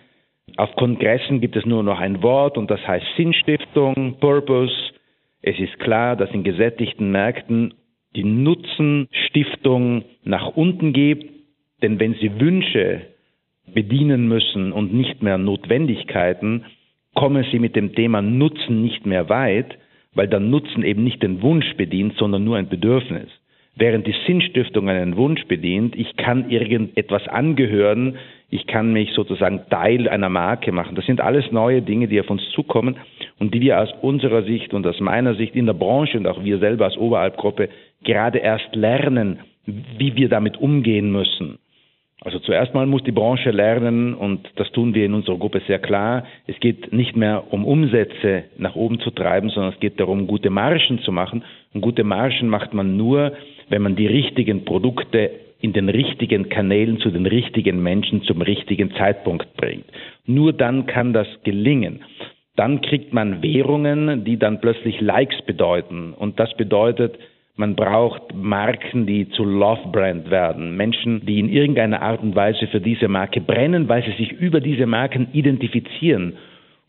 auf 0.58 0.76
Kongressen 0.76 1.42
gibt 1.42 1.56
es 1.56 1.66
nur 1.66 1.84
noch 1.84 2.00
ein 2.00 2.24
Wort 2.24 2.58
und 2.58 2.70
das 2.72 2.86
heißt 2.88 3.06
Sinnstiftung, 3.18 4.18
Purpose. 4.20 4.74
Es 5.42 5.60
ist 5.60 5.80
klar, 5.80 6.16
dass 6.16 6.32
in 6.32 6.44
gesättigten 6.44 7.12
Märkten 7.12 7.74
die 8.16 8.24
Nutzenstiftung 8.24 10.04
nach 10.24 10.56
unten 10.56 10.94
geht, 10.94 11.30
denn 11.82 12.00
wenn 12.00 12.16
sie 12.16 12.40
Wünsche 12.40 13.02
bedienen 13.74 14.28
müssen 14.28 14.72
und 14.72 14.94
nicht 14.94 15.22
mehr 15.22 15.38
Notwendigkeiten, 15.38 16.66
kommen 17.16 17.46
sie 17.52 17.60
mit 17.60 17.76
dem 17.76 17.94
Thema 17.94 18.22
Nutzen 18.22 18.82
nicht 18.82 19.06
mehr 19.06 19.30
weit, 19.30 19.78
weil 20.14 20.28
der 20.28 20.40
Nutzen 20.40 20.84
eben 20.84 21.04
nicht 21.04 21.22
den 21.22 21.42
Wunsch 21.42 21.76
bedient, 21.76 22.16
sondern 22.18 22.44
nur 22.44 22.58
ein 22.58 22.70
Bedürfnis. 22.70 23.30
Während 23.76 24.08
die 24.08 24.16
Sinnstiftung 24.28 24.90
einen 24.90 25.16
Wunsch 25.16 25.46
bedient, 25.46 25.96
ich 25.96 26.18
kann 26.18 26.50
irgendetwas 26.50 27.28
angehören, 27.28 28.18
ich 28.50 28.66
kann 28.68 28.94
mich 28.94 29.12
sozusagen 29.14 29.62
Teil 29.70 30.10
einer 30.10 30.30
Marke 30.30 30.72
machen. 30.72 30.96
Das 30.96 31.06
sind 31.06 31.22
alles 31.22 31.52
neue 31.52 31.82
Dinge, 31.82 32.08
die 32.08 32.20
auf 32.20 32.30
uns 32.30 32.42
zukommen 32.52 32.98
und 33.38 33.54
die 33.54 33.62
wir 33.62 33.80
aus 33.80 33.94
unserer 34.02 34.44
Sicht 34.44 34.74
und 34.74 34.86
aus 34.88 35.00
meiner 35.00 35.36
Sicht 35.36 35.56
in 35.56 35.66
der 35.66 35.74
Branche 35.74 36.18
und 36.18 36.28
auch 36.28 36.44
wir 36.44 36.58
selber 36.58 36.86
als 36.86 36.98
Oberalp-Gruppe 36.98 37.70
gerade 38.04 38.40
erst 38.40 38.76
lernen, 38.76 39.40
wie 39.66 40.16
wir 40.16 40.30
damit 40.30 40.58
umgehen 40.58 41.12
müssen. 41.12 41.60
Also 42.22 42.40
zuerst 42.40 42.74
mal 42.74 42.86
muss 42.86 43.04
die 43.04 43.14
Branche 43.14 43.52
lernen, 43.52 44.14
und 44.14 44.50
das 44.58 44.70
tun 44.72 44.94
wir 44.94 45.06
in 45.06 45.14
unserer 45.14 45.38
Gruppe 45.38 45.62
sehr 45.68 45.80
klar, 45.80 46.26
es 46.48 46.60
geht 46.60 46.92
nicht 46.92 47.16
mehr 47.16 47.54
um 47.54 47.64
Umsätze 47.64 48.44
nach 48.58 48.76
oben 48.76 49.00
zu 49.00 49.12
treiben, 49.12 49.50
sondern 49.50 49.72
es 49.72 49.80
geht 49.80 50.00
darum, 50.00 50.28
gute 50.28 50.50
Margen 50.50 51.00
zu 51.00 51.14
machen. 51.14 51.44
Und 51.74 51.80
gute 51.82 52.04
Margen 52.04 52.50
macht 52.50 52.74
man 52.74 52.98
nur, 52.98 53.32
wenn 53.70 53.82
man 53.82 53.96
die 53.96 54.08
richtigen 54.08 54.66
Produkte 54.66 55.32
in 55.60 55.74
den 55.74 55.90
richtigen 55.90 56.50
Kanälen 56.50 57.00
zu 57.00 57.12
den 57.12 57.26
richtigen 57.26 57.82
Menschen 57.84 58.24
zum 58.24 58.42
richtigen 58.42 58.92
Zeitpunkt 58.92 59.56
bringt. 59.58 59.86
Nur 60.26 60.54
dann 60.54 60.86
kann 60.86 61.14
das 61.14 61.28
gelingen. 61.44 62.02
Dann 62.56 62.82
kriegt 62.82 63.14
man 63.14 63.42
Währungen, 63.42 64.24
die 64.24 64.38
dann 64.38 64.62
plötzlich 64.62 65.00
Likes 65.02 65.42
bedeuten. 65.46 66.14
Und 66.14 66.40
das 66.40 66.56
bedeutet, 66.56 67.18
man 67.56 67.76
braucht 67.76 68.34
Marken, 68.34 69.06
die 69.06 69.30
zu 69.30 69.44
Love 69.44 69.90
Brand 69.92 70.30
werden. 70.30 70.78
Menschen, 70.78 71.26
die 71.26 71.40
in 71.40 71.50
irgendeiner 71.50 72.02
Art 72.02 72.22
und 72.22 72.36
Weise 72.36 72.68
für 72.68 72.82
diese 72.82 73.08
Marke 73.08 73.42
brennen, 73.42 73.90
weil 73.90 74.04
sie 74.04 74.12
sich 74.12 74.32
über 74.32 74.62
diese 74.62 74.86
Marken 74.86 75.28
identifizieren 75.34 76.34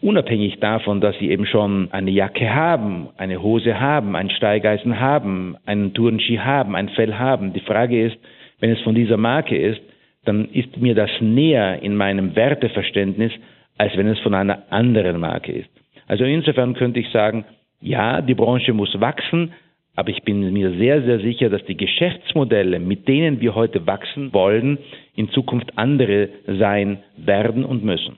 unabhängig 0.02 0.60
davon, 0.60 1.00
dass 1.00 1.16
sie 1.18 1.30
eben 1.30 1.46
schon 1.46 1.88
eine 1.92 2.10
Jacke 2.10 2.54
haben, 2.54 3.08
eine 3.16 3.42
Hose 3.42 3.78
haben, 3.78 4.16
ein 4.16 4.30
Steigeisen 4.30 4.98
haben, 4.98 5.56
einen 5.66 5.92
Tourenski 5.92 6.36
haben, 6.36 6.74
ein 6.74 6.88
Fell 6.90 7.14
haben. 7.14 7.52
Die 7.52 7.60
Frage 7.60 8.06
ist, 8.06 8.16
wenn 8.60 8.70
es 8.70 8.80
von 8.80 8.94
dieser 8.94 9.16
Marke 9.16 9.56
ist, 9.56 9.80
dann 10.24 10.48
ist 10.50 10.76
mir 10.76 10.94
das 10.94 11.10
näher 11.20 11.82
in 11.82 11.96
meinem 11.96 12.36
Werteverständnis, 12.36 13.32
als 13.78 13.96
wenn 13.96 14.08
es 14.08 14.18
von 14.20 14.34
einer 14.34 14.70
anderen 14.70 15.18
Marke 15.20 15.52
ist. 15.52 15.70
Also 16.06 16.24
insofern 16.24 16.74
könnte 16.74 17.00
ich 17.00 17.10
sagen, 17.10 17.44
ja, 17.80 18.20
die 18.20 18.34
Branche 18.34 18.74
muss 18.74 19.00
wachsen, 19.00 19.52
aber 19.96 20.10
ich 20.10 20.22
bin 20.22 20.52
mir 20.52 20.76
sehr, 20.76 21.02
sehr 21.02 21.20
sicher, 21.20 21.48
dass 21.48 21.64
die 21.64 21.76
Geschäftsmodelle, 21.76 22.78
mit 22.78 23.08
denen 23.08 23.40
wir 23.40 23.54
heute 23.54 23.86
wachsen 23.86 24.32
wollen, 24.32 24.78
in 25.14 25.30
Zukunft 25.30 25.72
andere 25.76 26.28
sein 26.46 27.02
werden 27.16 27.64
und 27.64 27.84
müssen. 27.84 28.16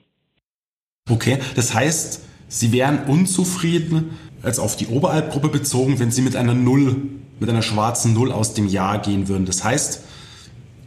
Okay, 1.09 1.37
das 1.55 1.73
heißt, 1.73 2.29
Sie 2.47 2.71
wären 2.71 3.05
unzufrieden, 3.07 4.11
als 4.43 4.59
auf 4.59 4.75
die 4.75 4.87
Oberalpgruppe 4.87 5.47
bezogen, 5.47 5.99
wenn 5.99 6.11
Sie 6.11 6.21
mit 6.21 6.35
einer 6.35 6.53
Null, 6.53 6.95
mit 7.39 7.49
einer 7.49 7.61
schwarzen 7.61 8.13
Null 8.13 8.31
aus 8.31 8.53
dem 8.53 8.67
Jahr 8.67 9.01
gehen 9.01 9.27
würden. 9.27 9.45
Das 9.45 9.63
heißt, 9.63 10.12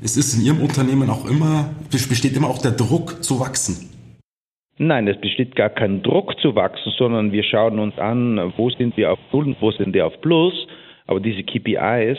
es 0.02 0.16
ist 0.16 0.34
in 0.34 0.44
Ihrem 0.44 0.60
Unternehmen 0.60 1.10
auch 1.10 1.28
immer, 1.28 1.70
besteht 1.90 2.36
immer 2.36 2.48
auch 2.48 2.60
der 2.60 2.72
Druck 2.72 3.22
zu 3.22 3.40
wachsen. 3.40 3.90
Nein, 4.78 5.08
es 5.08 5.18
besteht 5.20 5.56
gar 5.56 5.70
kein 5.70 6.02
Druck 6.02 6.38
zu 6.40 6.54
wachsen, 6.54 6.92
sondern 6.98 7.32
wir 7.32 7.42
schauen 7.44 7.78
uns 7.78 7.98
an, 7.98 8.52
wo 8.56 8.68
sind 8.70 8.96
wir 8.96 9.12
auf 9.12 9.18
Null 9.32 9.46
und 9.46 9.56
wo 9.60 9.70
sind 9.70 9.94
wir 9.94 10.06
auf 10.06 10.20
Plus. 10.20 10.52
Aber 11.06 11.20
diese 11.20 11.42
KPIs 11.42 12.18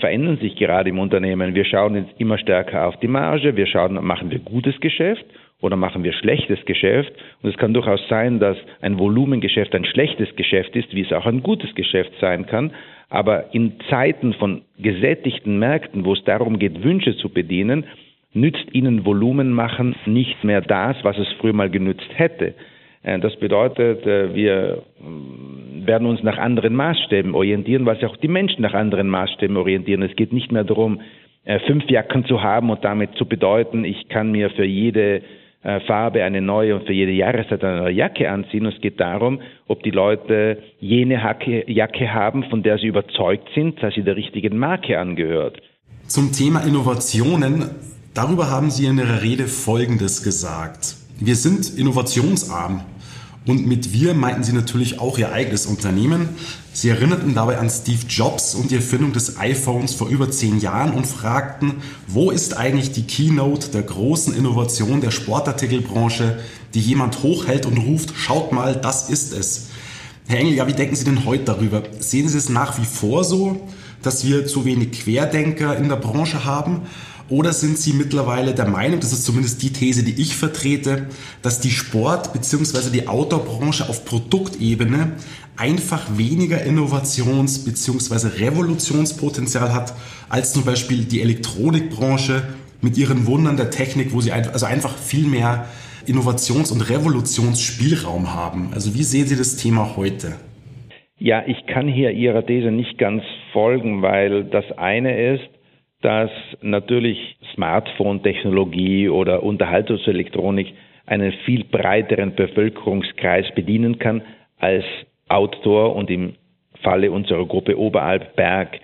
verändern 0.00 0.36
sich 0.38 0.56
gerade 0.56 0.90
im 0.90 0.98
Unternehmen. 0.98 1.54
Wir 1.54 1.64
schauen 1.64 1.94
jetzt 1.94 2.20
immer 2.20 2.38
stärker 2.38 2.86
auf 2.86 2.98
die 3.00 3.08
Marge, 3.08 3.56
wir 3.56 3.66
schauen, 3.66 3.94
machen 4.04 4.30
wir 4.30 4.40
gutes 4.40 4.78
Geschäft 4.80 5.24
oder 5.60 5.76
machen 5.76 6.04
wir 6.04 6.12
schlechtes 6.12 6.62
Geschäft? 6.66 7.12
Und 7.42 7.50
es 7.50 7.56
kann 7.56 7.72
durchaus 7.72 8.00
sein, 8.08 8.40
dass 8.40 8.58
ein 8.82 8.98
Volumengeschäft 8.98 9.74
ein 9.74 9.84
schlechtes 9.84 10.34
Geschäft 10.36 10.76
ist, 10.76 10.92
wie 10.92 11.02
es 11.02 11.12
auch 11.12 11.24
ein 11.24 11.42
gutes 11.42 11.74
Geschäft 11.74 12.12
sein 12.20 12.46
kann. 12.46 12.72
Aber 13.08 13.54
in 13.54 13.74
Zeiten 13.88 14.34
von 14.34 14.62
gesättigten 14.78 15.58
Märkten, 15.58 16.04
wo 16.04 16.12
es 16.12 16.24
darum 16.24 16.58
geht, 16.58 16.82
Wünsche 16.82 17.16
zu 17.16 17.28
bedienen, 17.28 17.84
nützt 18.32 18.66
ihnen 18.72 19.04
Volumen 19.04 19.52
machen 19.52 19.96
nicht 20.06 20.44
mehr 20.44 20.60
das, 20.60 20.96
was 21.02 21.16
es 21.18 21.28
früher 21.38 21.52
mal 21.52 21.70
genützt 21.70 22.08
hätte. 22.14 22.54
Äh, 23.02 23.18
das 23.20 23.36
bedeutet, 23.36 24.04
äh, 24.06 24.34
wir 24.34 24.82
mm, 25.00 25.86
werden 25.86 26.06
uns 26.06 26.22
nach 26.22 26.36
anderen 26.36 26.74
Maßstäben 26.74 27.34
orientieren, 27.34 27.86
weil 27.86 27.96
sich 27.96 28.06
auch 28.06 28.16
die 28.16 28.28
Menschen 28.28 28.62
nach 28.62 28.74
anderen 28.74 29.08
Maßstäben 29.08 29.56
orientieren. 29.56 30.02
Es 30.02 30.16
geht 30.16 30.32
nicht 30.32 30.52
mehr 30.52 30.64
darum, 30.64 31.00
äh, 31.44 31.60
fünf 31.60 31.88
Jacken 31.88 32.24
zu 32.26 32.42
haben 32.42 32.70
und 32.70 32.84
damit 32.84 33.14
zu 33.14 33.24
bedeuten, 33.24 33.84
ich 33.84 34.08
kann 34.08 34.32
mir 34.32 34.50
für 34.50 34.64
jede 34.64 35.22
äh, 35.66 35.80
Farbe 35.80 36.22
eine 36.22 36.40
neue 36.40 36.76
und 36.76 36.86
für 36.86 36.92
jede 36.92 37.10
Jahreszeit 37.10 37.64
eine 37.64 37.80
neue 37.80 37.92
Jacke 37.92 38.30
anziehen. 38.30 38.66
Und 38.66 38.74
es 38.74 38.80
geht 38.80 39.00
darum, 39.00 39.40
ob 39.66 39.82
die 39.82 39.90
Leute 39.90 40.62
jene 40.78 41.24
Hacke, 41.24 41.68
Jacke 41.68 42.14
haben, 42.14 42.44
von 42.44 42.62
der 42.62 42.78
sie 42.78 42.86
überzeugt 42.86 43.48
sind, 43.52 43.82
dass 43.82 43.94
sie 43.94 44.02
der 44.02 44.14
richtigen 44.14 44.58
Marke 44.58 44.96
angehört. 44.98 45.60
Zum 46.06 46.30
Thema 46.30 46.60
Innovationen, 46.60 47.64
darüber 48.14 48.48
haben 48.48 48.70
Sie 48.70 48.86
in 48.86 48.98
Ihrer 48.98 49.22
Rede 49.22 49.48
Folgendes 49.48 50.22
gesagt. 50.22 50.94
Wir 51.18 51.34
sind 51.34 51.76
innovationsarm. 51.76 52.82
Und 53.46 53.64
mit 53.64 53.92
wir 53.92 54.12
meinten 54.14 54.42
sie 54.42 54.52
natürlich 54.52 54.98
auch 54.98 55.18
ihr 55.18 55.32
eigenes 55.32 55.66
Unternehmen. 55.66 56.30
Sie 56.72 56.88
erinnerten 56.88 57.34
dabei 57.34 57.58
an 57.58 57.70
Steve 57.70 58.00
Jobs 58.08 58.56
und 58.56 58.72
die 58.72 58.74
Erfindung 58.74 59.12
des 59.12 59.38
iPhones 59.38 59.94
vor 59.94 60.08
über 60.08 60.30
zehn 60.30 60.58
Jahren 60.58 60.92
und 60.92 61.06
fragten, 61.06 61.74
wo 62.08 62.32
ist 62.32 62.56
eigentlich 62.56 62.90
die 62.90 63.04
Keynote 63.04 63.68
der 63.68 63.82
großen 63.82 64.34
Innovation 64.34 65.00
der 65.00 65.12
Sportartikelbranche, 65.12 66.40
die 66.74 66.80
jemand 66.80 67.22
hochhält 67.22 67.66
und 67.66 67.78
ruft, 67.78 68.14
schaut 68.16 68.50
mal, 68.50 68.74
das 68.74 69.08
ist 69.08 69.32
es. 69.32 69.68
Herr 70.26 70.40
Engel, 70.40 70.54
ja, 70.54 70.66
wie 70.66 70.72
denken 70.72 70.96
Sie 70.96 71.04
denn 71.04 71.24
heute 71.24 71.44
darüber? 71.44 71.84
Sehen 72.00 72.28
Sie 72.28 72.36
es 72.36 72.48
nach 72.48 72.78
wie 72.80 72.84
vor 72.84 73.22
so, 73.22 73.68
dass 74.02 74.26
wir 74.26 74.46
zu 74.46 74.64
wenig 74.64 74.90
Querdenker 74.90 75.76
in 75.76 75.88
der 75.88 75.96
Branche 75.96 76.44
haben? 76.44 76.82
Oder 77.28 77.52
sind 77.52 77.76
Sie 77.76 77.92
mittlerweile 77.92 78.54
der 78.54 78.68
Meinung, 78.68 79.00
das 79.00 79.12
ist 79.12 79.24
zumindest 79.24 79.60
die 79.62 79.72
These, 79.72 80.04
die 80.04 80.20
ich 80.20 80.36
vertrete, 80.36 81.06
dass 81.42 81.60
die 81.60 81.70
Sport- 81.70 82.32
bzw. 82.32 82.90
die 82.92 83.08
Outdoor-Branche 83.08 83.88
auf 83.88 84.04
Produktebene 84.04 85.12
einfach 85.56 86.06
weniger 86.16 86.58
Innovations- 86.64 87.64
bzw. 87.64 88.44
Revolutionspotenzial 88.44 89.74
hat 89.74 89.94
als 90.28 90.52
zum 90.52 90.64
Beispiel 90.64 91.04
die 91.04 91.20
Elektronikbranche 91.20 92.42
mit 92.80 92.96
ihren 92.96 93.26
Wundern 93.26 93.56
der 93.56 93.70
Technik, 93.70 94.12
wo 94.12 94.20
sie 94.20 94.32
also 94.32 94.66
einfach 94.66 94.96
viel 94.96 95.26
mehr 95.26 95.66
Innovations- 96.06 96.70
und 96.70 96.88
Revolutionsspielraum 96.88 98.34
haben. 98.34 98.70
Also 98.72 98.94
wie 98.94 99.02
sehen 99.02 99.26
Sie 99.26 99.36
das 99.36 99.56
Thema 99.56 99.96
heute? 99.96 100.36
Ja, 101.18 101.42
ich 101.46 101.66
kann 101.66 101.88
hier 101.88 102.10
Ihrer 102.12 102.46
These 102.46 102.70
nicht 102.70 102.98
ganz 102.98 103.22
folgen, 103.52 104.02
weil 104.02 104.44
das 104.44 104.64
eine 104.76 105.34
ist, 105.34 105.48
dass 106.06 106.30
natürlich 106.60 107.36
Smartphone-Technologie 107.54 109.08
oder 109.08 109.42
Unterhaltungselektronik 109.42 110.72
einen 111.04 111.32
viel 111.44 111.64
breiteren 111.64 112.36
Bevölkerungskreis 112.36 113.52
bedienen 113.56 113.98
kann 113.98 114.22
als 114.60 114.84
Outdoor. 115.26 115.96
Und 115.96 116.08
im 116.08 116.34
Falle 116.80 117.10
unserer 117.10 117.44
Gruppe 117.44 117.76
Oberalp-Berg 117.76 118.78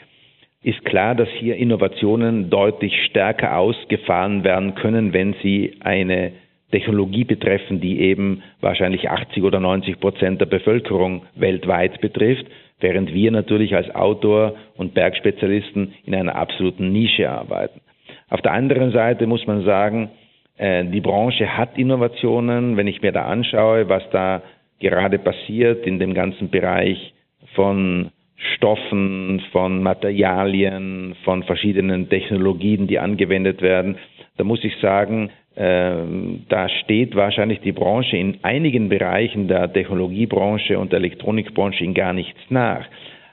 ist 0.64 0.84
klar, 0.84 1.14
dass 1.14 1.28
hier 1.38 1.54
Innovationen 1.54 2.50
deutlich 2.50 2.92
stärker 3.04 3.56
ausgefahren 3.56 4.42
werden 4.42 4.74
können, 4.74 5.12
wenn 5.12 5.36
sie 5.44 5.76
eine 5.78 6.32
Technologie 6.72 7.24
betreffen, 7.24 7.80
die 7.80 8.00
eben 8.00 8.42
wahrscheinlich 8.60 9.08
80 9.08 9.44
oder 9.44 9.60
90 9.60 10.00
Prozent 10.00 10.40
der 10.40 10.46
Bevölkerung 10.46 11.22
weltweit 11.36 12.00
betrifft 12.00 12.46
während 12.82 13.14
wir 13.14 13.30
natürlich 13.30 13.74
als 13.74 13.94
Outdoor- 13.94 14.54
und 14.76 14.94
Bergspezialisten 14.94 15.94
in 16.04 16.14
einer 16.14 16.34
absoluten 16.34 16.92
Nische 16.92 17.30
arbeiten. 17.30 17.80
Auf 18.28 18.42
der 18.42 18.52
anderen 18.52 18.92
Seite 18.92 19.26
muss 19.26 19.46
man 19.46 19.64
sagen, 19.64 20.10
äh, 20.56 20.84
die 20.84 21.00
Branche 21.00 21.56
hat 21.56 21.78
Innovationen. 21.78 22.76
Wenn 22.76 22.86
ich 22.86 23.02
mir 23.02 23.12
da 23.12 23.26
anschaue, 23.26 23.88
was 23.88 24.02
da 24.10 24.42
gerade 24.80 25.18
passiert 25.18 25.86
in 25.86 25.98
dem 25.98 26.12
ganzen 26.12 26.50
Bereich 26.50 27.14
von 27.54 28.10
Stoffen, 28.56 29.40
von 29.52 29.82
Materialien, 29.82 31.14
von 31.24 31.44
verschiedenen 31.44 32.08
Technologien, 32.08 32.88
die 32.88 32.98
angewendet 32.98 33.62
werden, 33.62 33.98
da 34.36 34.44
muss 34.44 34.64
ich 34.64 34.76
sagen, 34.78 35.30
da 35.54 36.68
steht 36.82 37.14
wahrscheinlich 37.14 37.60
die 37.60 37.72
Branche 37.72 38.16
in 38.16 38.38
einigen 38.42 38.88
Bereichen 38.88 39.48
der 39.48 39.72
Technologiebranche 39.72 40.78
und 40.78 40.92
der 40.92 40.98
Elektronikbranche 40.98 41.84
in 41.84 41.94
gar 41.94 42.12
nichts 42.12 42.40
nach. 42.48 42.86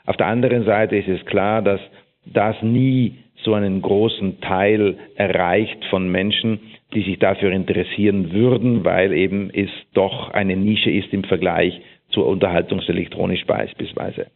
Auf 0.05 0.17
der 0.17 0.27
anderen 0.27 0.65
Seite 0.65 0.97
ist 0.97 1.07
es 1.07 1.25
klar, 1.25 1.61
dass 1.61 1.79
das 2.25 2.61
nie 2.61 3.15
so 3.43 3.53
einen 3.53 3.81
großen 3.81 4.41
Teil 4.41 4.97
erreicht 5.15 5.85
von 5.89 6.11
Menschen, 6.11 6.59
die 6.93 7.03
sich 7.03 7.19
dafür 7.19 7.51
interessieren 7.51 8.33
würden, 8.33 8.83
weil 8.83 9.13
eben 9.13 9.49
es 9.53 9.69
doch 9.93 10.31
eine 10.31 10.57
Nische 10.57 10.91
ist 10.91 11.13
im 11.13 11.23
Vergleich 11.23 11.79
zur 12.09 12.27
Unterhaltungselektronik 12.27 13.45
beispielsweise. 13.47 14.27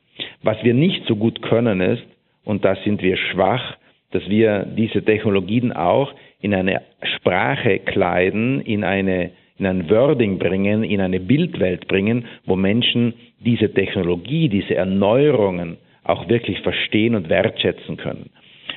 Was 0.44 0.64
wir 0.64 0.74
nicht 0.74 1.06
so 1.06 1.16
gut 1.16 1.42
können 1.42 1.82
ist, 1.82 2.04
und 2.46 2.64
da 2.66 2.76
sind 2.84 3.02
wir 3.02 3.18
schwach, 3.18 3.78
dass 4.12 4.28
wir 4.30 4.66
diese 4.78 5.04
Technologien 5.04 5.72
auch 5.72 6.14
in 6.44 6.54
eine 6.54 6.82
Sprache 7.16 7.80
kleiden, 7.80 8.62
in 8.62 8.84
eine 8.84 9.32
in 9.58 9.68
ein 9.68 9.90
Wording 9.90 10.40
bringen, 10.40 10.84
in 10.84 11.00
eine 11.00 11.20
Bildwelt 11.20 11.88
bringen, 11.88 12.26
wo 12.46 12.56
Menschen 12.56 13.14
diese 13.40 13.72
Technologie, 13.72 14.50
diese 14.50 14.76
Erneuerungen 14.76 15.78
auch 16.04 16.28
wirklich 16.28 16.60
verstehen 16.62 17.16
und 17.16 17.30
wertschätzen 17.30 17.98
können. 17.98 18.32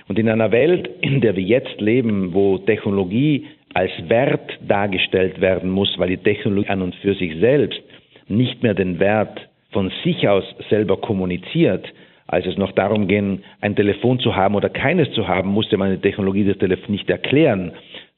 Und 0.07 0.19
in 0.19 0.29
einer 0.29 0.53
Welt, 0.53 0.89
in 1.01 1.23
der 1.23 1.35
wir 1.35 1.43
jetzt 1.43 1.81
leben, 1.81 2.35
wo 2.35 2.59
Technologie 2.59 3.47
als 3.75 3.91
Wert 4.07 4.59
dargestellt 4.69 5.41
werden 5.41 5.71
muss, 5.71 5.93
weil 5.99 6.11
die 6.11 6.19
Technologie 6.19 6.69
an 6.69 6.83
und 6.83 6.95
für 6.97 7.15
sich 7.15 7.35
selbst 7.41 7.81
nicht 8.29 8.63
mehr 8.63 8.75
den 8.75 9.01
Wert 9.01 9.49
von 9.73 9.91
sich 10.05 10.29
aus 10.29 10.45
selber 10.69 10.99
kommuniziert, 10.99 11.87
als 12.27 12.47
es 12.47 12.57
noch 12.57 12.73
darum 12.73 13.07
ging, 13.09 13.43
ein 13.61 13.77
Telefon 13.77 14.19
zu 14.19 14.35
haben 14.35 14.55
oder 14.55 14.69
keines 14.69 15.11
zu 15.13 15.29
haben, 15.29 15.51
musste 15.51 15.77
man 15.77 15.91
die 15.91 16.01
Technologie 16.01 16.45
des 16.45 16.59
Telefons 16.59 16.89
nicht 16.89 17.09
erklären. 17.09 17.73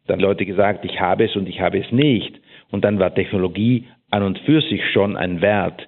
Dann 0.07 0.21
Leute 0.21 0.47
gesagt, 0.47 0.85
ich 0.85 1.01
habe 1.01 1.25
es 1.25 1.37
und 1.37 1.49
ich 1.49 1.61
habe 1.61 1.79
es 1.79 1.93
nicht. 1.93 2.41
Und 2.71 2.85
dann 2.85 2.99
war 2.99 3.15
Technologie 3.15 3.85
an 4.11 4.23
und 4.23 4.39
für 4.41 4.61
sich 4.63 4.83
schon 4.93 5.17
ein 5.17 5.41
Wert. 5.43 5.87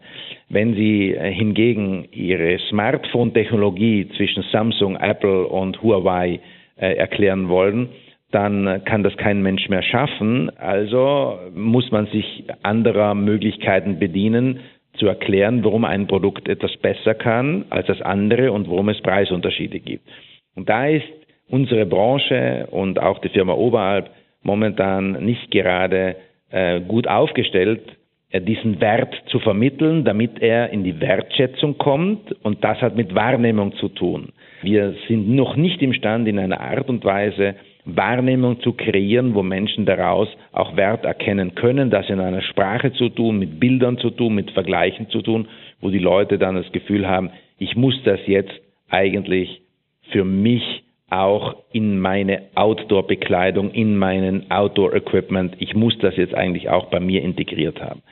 Wenn 0.49 0.75
Sie 0.75 1.17
hingegen 1.19 2.09
Ihre 2.13 2.59
Smartphone-Technologie 2.69 4.09
zwischen 4.17 4.43
Samsung, 4.51 4.97
Apple 4.97 5.47
und 5.47 5.83
Huawei 5.83 6.41
äh, 6.77 6.95
erklären 6.95 7.49
wollen, 7.49 7.89
dann 8.31 8.85
kann 8.85 9.03
das 9.03 9.17
kein 9.17 9.43
Mensch 9.43 9.69
mehr 9.69 9.83
schaffen. 9.83 10.51
Also 10.59 11.39
muss 11.55 11.91
man 11.91 12.07
sich 12.07 12.45
anderer 12.63 13.15
Möglichkeiten 13.15 13.99
bedienen, 13.99 14.61
zu 14.95 15.07
erklären, 15.07 15.65
warum 15.65 15.85
ein 15.85 16.07
Produkt 16.07 16.49
etwas 16.49 16.77
besser 16.77 17.15
kann 17.15 17.65
als 17.71 17.87
das 17.87 18.03
andere 18.03 18.53
und 18.53 18.69
warum 18.69 18.89
es 18.89 19.01
Preisunterschiede 19.01 19.81
gibt. 19.81 20.09
Und 20.55 20.69
da 20.69 20.87
ist 20.87 21.07
unsere 21.49 21.87
Branche 21.87 22.69
und 22.71 23.01
auch 23.01 23.19
die 23.19 23.29
Firma 23.29 23.55
Oberalp 23.55 24.11
momentan 24.43 25.25
nicht 25.25 25.51
gerade 25.51 26.17
äh, 26.51 26.81
gut 26.81 27.07
aufgestellt, 27.09 27.83
äh, 28.31 28.41
diesen 28.41 28.81
Wert 28.81 29.15
zu 29.27 29.39
vermitteln, 29.41 30.05
damit 30.05 30.41
er 30.41 30.71
in 30.71 30.85
die 30.85 31.01
Wertschätzung 31.01 31.79
kommt. 31.79 32.33
Und 32.43 32.65
das 32.65 32.81
hat 32.81 32.97
mit 32.97 33.15
Wahrnehmung 33.15 33.75
zu 33.77 33.89
tun. 33.89 34.33
Wir 34.63 34.95
sind 35.09 35.31
noch 35.31 35.57
nicht 35.57 35.83
imstande, 35.83 36.31
in 36.31 36.39
einer 36.39 36.61
Art 36.61 36.89
und 36.89 37.05
Weise 37.05 37.55
Wahrnehmung 37.97 38.61
zu 38.61 38.73
kreieren, 38.73 39.35
wo 39.35 39.43
Menschen 39.43 39.87
daraus 39.87 40.29
auch 40.53 40.77
Wert 40.77 41.05
erkennen 41.05 41.55
können. 41.55 41.91
Das 41.91 42.09
in 42.09 42.21
einer 42.21 42.43
Sprache 42.43 42.93
zu 42.93 43.09
tun, 43.09 43.39
mit 43.39 43.61
Bildern 43.61 43.99
zu 43.99 44.11
tun, 44.11 44.35
mit 44.35 44.51
Vergleichen 44.51 45.09
zu 45.11 45.23
tun, 45.23 45.49
wo 45.81 45.91
die 45.91 45.99
Leute 45.99 46.39
dann 46.39 46.57
das 46.57 46.71
Gefühl 46.73 47.09
haben, 47.09 47.31
ich 47.59 47.77
muss 47.77 48.01
das 48.05 48.21
jetzt 48.27 48.53
eigentlich 48.89 49.63
für 50.11 50.25
mich 50.25 50.83
auch 51.11 51.57
in 51.73 51.99
meine 51.99 52.43
Outdoor-Bekleidung, 52.55 53.73
in 53.73 53.97
meinen 53.97 54.51
Outdoor-Equipment. 54.51 55.57
Ich 55.59 55.75
muss 55.75 55.99
das 55.99 56.17
jetzt 56.17 56.35
eigentlich 56.35 56.71
auch 56.71 56.87
bei 56.87 57.01
mir 57.01 57.23
integriert 57.23 57.81
haben. 57.81 58.03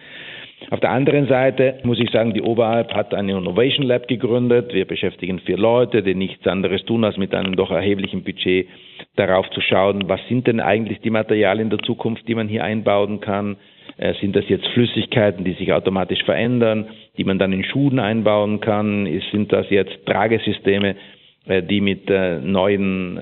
Auf 0.70 0.80
der 0.80 0.90
anderen 0.90 1.28
Seite 1.28 1.78
muss 1.85 2.00
ich 2.00 2.11
sagen, 2.11 2.35
die 2.35 2.42
Oberalp 2.42 2.92
hat 2.92 3.14
ein 3.14 3.28
Innovation 3.28 3.87
Lab 3.87 4.08
gegründet. 4.08 4.75
Wir 4.75 4.85
beschäftigen 4.85 5.38
vier 5.38 5.56
Leute, 5.56 6.02
die 6.02 6.14
nichts 6.14 6.47
anderes 6.47 6.85
tun, 6.85 7.04
als 7.04 7.16
mit 7.16 7.35
einem 7.35 7.54
doch 7.54 7.70
erheblichen 7.70 8.25
Budget 8.25 8.66
darauf 9.18 9.48
zu 9.50 9.60
schauen, 9.60 10.08
was 10.08 10.20
sind 10.28 10.46
denn 10.46 10.60
eigentlich 10.60 11.00
die 11.00 11.10
Materialien 11.10 11.70
der 11.70 11.80
Zukunft, 11.80 12.26
die 12.28 12.34
man 12.34 12.48
hier 12.48 12.64
einbauen 12.64 13.20
kann. 13.20 13.56
Äh, 13.96 14.14
sind 14.20 14.37
das 14.37 14.48
jetzt 14.48 14.66
Flüssigkeiten, 14.68 15.44
die 15.44 15.54
sich 15.54 15.72
automatisch 15.72 16.22
verändern, 16.25 16.87
die 17.16 17.25
man 17.25 17.38
dann 17.38 17.52
in 17.52 17.64
Schuhen 17.64 17.98
einbauen 17.98 18.60
kann? 18.60 19.08
Sind 19.32 19.52
das 19.52 19.68
jetzt 19.70 20.06
Tragesysteme, 20.06 20.96
äh, 21.46 21.62
die 21.62 21.80
mit 21.80 22.08
äh, 22.08 22.38
neuen 22.38 23.20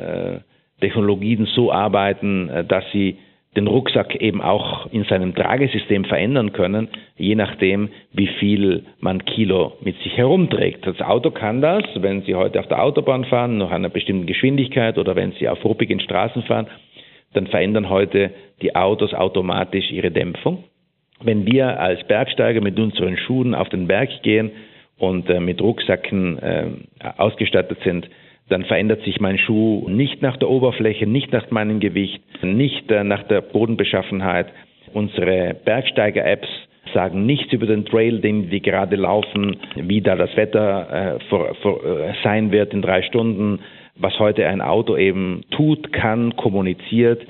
Technologien 0.78 1.46
so 1.46 1.72
arbeiten, 1.72 2.50
dass 2.68 2.84
sie 2.92 3.16
den 3.56 3.66
Rucksack 3.66 4.14
eben 4.16 4.42
auch 4.42 4.86
in 4.92 5.04
seinem 5.04 5.34
Tragesystem 5.34 6.04
verändern 6.04 6.52
können, 6.52 6.88
je 7.16 7.34
nachdem, 7.34 7.88
wie 8.12 8.26
viel 8.38 8.84
man 9.00 9.24
Kilo 9.24 9.72
mit 9.80 9.96
sich 10.02 10.16
herumträgt. 10.16 10.86
Das 10.86 11.00
Auto 11.00 11.30
kann 11.30 11.62
das, 11.62 11.82
wenn 11.96 12.22
Sie 12.22 12.34
heute 12.34 12.60
auf 12.60 12.68
der 12.68 12.82
Autobahn 12.82 13.24
fahren, 13.24 13.58
nach 13.58 13.70
einer 13.70 13.88
bestimmten 13.88 14.26
Geschwindigkeit 14.26 14.98
oder 14.98 15.16
wenn 15.16 15.32
Sie 15.32 15.48
auf 15.48 15.64
ruppigen 15.64 16.00
Straßen 16.00 16.42
fahren, 16.42 16.66
dann 17.32 17.46
verändern 17.46 17.88
heute 17.88 18.30
die 18.62 18.76
Autos 18.76 19.14
automatisch 19.14 19.90
ihre 19.90 20.10
Dämpfung. 20.10 20.64
Wenn 21.22 21.46
wir 21.46 21.80
als 21.80 22.04
Bergsteiger 22.06 22.60
mit 22.60 22.78
unseren 22.78 23.16
Schuhen 23.16 23.54
auf 23.54 23.70
den 23.70 23.86
Berg 23.86 24.22
gehen, 24.22 24.52
und 24.98 25.28
äh, 25.28 25.40
mit 25.40 25.60
Rucksacken 25.60 26.38
äh, 26.38 26.66
ausgestattet 27.16 27.78
sind, 27.84 28.08
dann 28.48 28.64
verändert 28.64 29.02
sich 29.02 29.20
mein 29.20 29.38
Schuh 29.38 29.88
nicht 29.88 30.22
nach 30.22 30.36
der 30.36 30.48
Oberfläche, 30.48 31.06
nicht 31.06 31.32
nach 31.32 31.50
meinem 31.50 31.80
Gewicht, 31.80 32.22
nicht 32.42 32.90
äh, 32.90 33.04
nach 33.04 33.24
der 33.24 33.40
Bodenbeschaffenheit. 33.40 34.48
Unsere 34.92 35.56
Bergsteiger-Apps 35.64 36.48
sagen 36.94 37.26
nichts 37.26 37.52
über 37.52 37.66
den 37.66 37.84
Trail, 37.84 38.20
den 38.20 38.50
wir 38.50 38.60
gerade 38.60 38.96
laufen, 38.96 39.56
wie 39.74 40.00
da 40.00 40.14
das 40.14 40.36
Wetter 40.36 41.16
äh, 41.16 41.20
vor, 41.28 41.54
vor, 41.56 41.84
äh, 41.84 42.14
sein 42.22 42.52
wird 42.52 42.72
in 42.72 42.82
drei 42.82 43.02
Stunden, 43.02 43.60
was 43.96 44.18
heute 44.18 44.46
ein 44.46 44.60
Auto 44.60 44.96
eben 44.96 45.42
tut, 45.50 45.92
kann, 45.92 46.36
kommuniziert. 46.36 47.22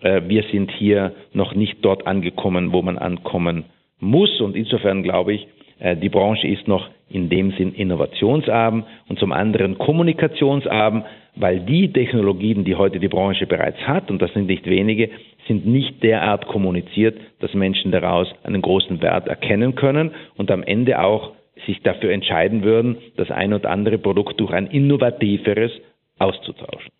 Äh, 0.00 0.22
wir 0.26 0.42
sind 0.50 0.72
hier 0.72 1.12
noch 1.32 1.54
nicht 1.54 1.78
dort 1.82 2.06
angekommen, 2.06 2.72
wo 2.72 2.82
man 2.82 2.98
ankommen 2.98 3.64
muss. 4.00 4.40
Und 4.40 4.56
insofern 4.56 5.02
glaube 5.02 5.34
ich, 5.34 5.46
die 5.80 6.08
Branche 6.08 6.46
ist 6.46 6.68
noch 6.68 6.88
in 7.08 7.28
dem 7.28 7.52
Sinn 7.52 7.74
innovationsarm 7.74 8.84
und 9.08 9.18
zum 9.18 9.32
anderen 9.32 9.78
kommunikationsarm, 9.78 11.04
weil 11.36 11.60
die 11.60 11.92
Technologien, 11.92 12.64
die 12.64 12.76
heute 12.76 13.00
die 13.00 13.08
Branche 13.08 13.46
bereits 13.46 13.78
hat, 13.80 14.10
und 14.10 14.22
das 14.22 14.32
sind 14.32 14.46
nicht 14.46 14.66
wenige, 14.66 15.10
sind 15.46 15.66
nicht 15.66 16.02
derart 16.02 16.46
kommuniziert, 16.46 17.18
dass 17.40 17.54
Menschen 17.54 17.92
daraus 17.92 18.28
einen 18.44 18.62
großen 18.62 19.02
Wert 19.02 19.28
erkennen 19.28 19.74
können 19.74 20.12
und 20.36 20.50
am 20.50 20.62
Ende 20.62 21.00
auch 21.00 21.32
sich 21.66 21.82
dafür 21.82 22.10
entscheiden 22.12 22.62
würden, 22.62 22.96
das 23.16 23.30
ein 23.30 23.52
oder 23.52 23.70
andere 23.70 23.98
Produkt 23.98 24.40
durch 24.40 24.52
ein 24.52 24.66
innovativeres 24.66 25.72
auszutauschen. 26.18 26.90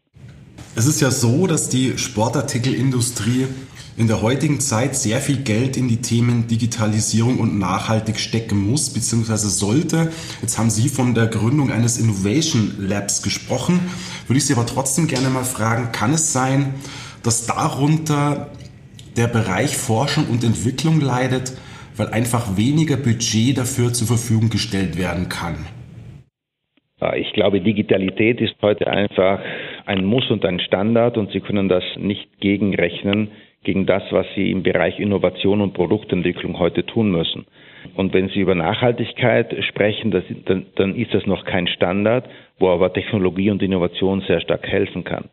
Es 0.77 0.87
ist 0.87 1.01
ja 1.01 1.11
so, 1.11 1.47
dass 1.47 1.69
die 1.69 1.97
Sportartikelindustrie 1.99 3.47
in 3.97 4.09
der 4.09 4.23
heutigen 4.23 4.59
Zeit 4.59 4.97
sehr 4.97 5.19
viel 5.19 5.37
Geld 5.37 5.77
in 5.77 5.89
die 5.89 5.99
Themen 6.01 6.49
Digitalisierung 6.49 7.39
und 7.39 7.59
nachhaltig 7.59 8.19
stecken 8.19 8.59
muss 8.59 8.93
bzw. 8.93 9.37
sollte. 9.37 10.13
Jetzt 10.43 10.59
haben 10.59 10.71
Sie 10.71 10.89
von 10.89 11.15
der 11.15 11.27
Gründung 11.27 11.71
eines 11.71 11.99
Innovation 11.99 12.75
Labs 12.79 13.23
gesprochen. 13.23 13.81
Würde 14.27 14.39
ich 14.39 14.47
Sie 14.47 14.55
aber 14.55 14.67
trotzdem 14.67 15.07
gerne 15.07 15.29
mal 15.29 15.45
fragen, 15.45 15.93
kann 15.93 16.13
es 16.13 16.33
sein, 16.33 16.75
dass 17.23 17.47
darunter 17.47 18.51
der 19.17 19.29
Bereich 19.29 19.77
Forschung 19.77 20.27
und 20.27 20.43
Entwicklung 20.43 21.01
leidet, 21.01 21.53
weil 21.97 22.09
einfach 22.09 22.57
weniger 22.57 22.97
Budget 22.97 23.57
dafür 23.57 23.93
zur 23.93 24.09
Verfügung 24.09 24.51
gestellt 24.51 24.99
werden 24.99 25.29
kann? 25.29 25.67
Ich 27.17 27.33
glaube, 27.33 27.61
Digitalität 27.61 28.41
ist 28.41 28.55
heute 28.63 28.87
einfach 28.87 29.39
ein 29.85 30.05
Muss 30.05 30.31
und 30.31 30.45
ein 30.45 30.59
Standard 30.59 31.19
und 31.19 31.31
Sie 31.33 31.41
können 31.41 31.69
das 31.69 31.85
nicht 31.97 32.41
gegenrechnen 32.41 33.31
gegen 33.65 33.87
das, 33.87 34.03
was 34.11 34.27
sie 34.35 34.51
im 34.51 34.63
Bereich 34.63 35.01
Innovation 35.01 35.61
und 35.61 35.75
Produktentwicklung 35.75 36.59
heute 36.59 36.87
tun 36.87 37.11
müssen. 37.11 37.47
Und 37.95 38.15
wenn 38.15 38.29
Sie 38.29 38.41
über 38.41 38.55
Nachhaltigkeit 38.55 39.55
sprechen, 39.65 40.11
das, 40.11 40.25
dann, 40.47 40.67
dann 40.77 40.95
ist 40.95 41.13
das 41.13 41.27
noch 41.27 41.45
kein 41.45 41.67
Standard, 41.67 42.29
wo 42.59 42.69
aber 42.69 42.93
Technologie 42.93 43.51
und 43.51 43.63
Innovation 43.63 44.23
sehr 44.23 44.41
stark 44.41 44.67
helfen 44.67 45.05
kann. 45.05 45.29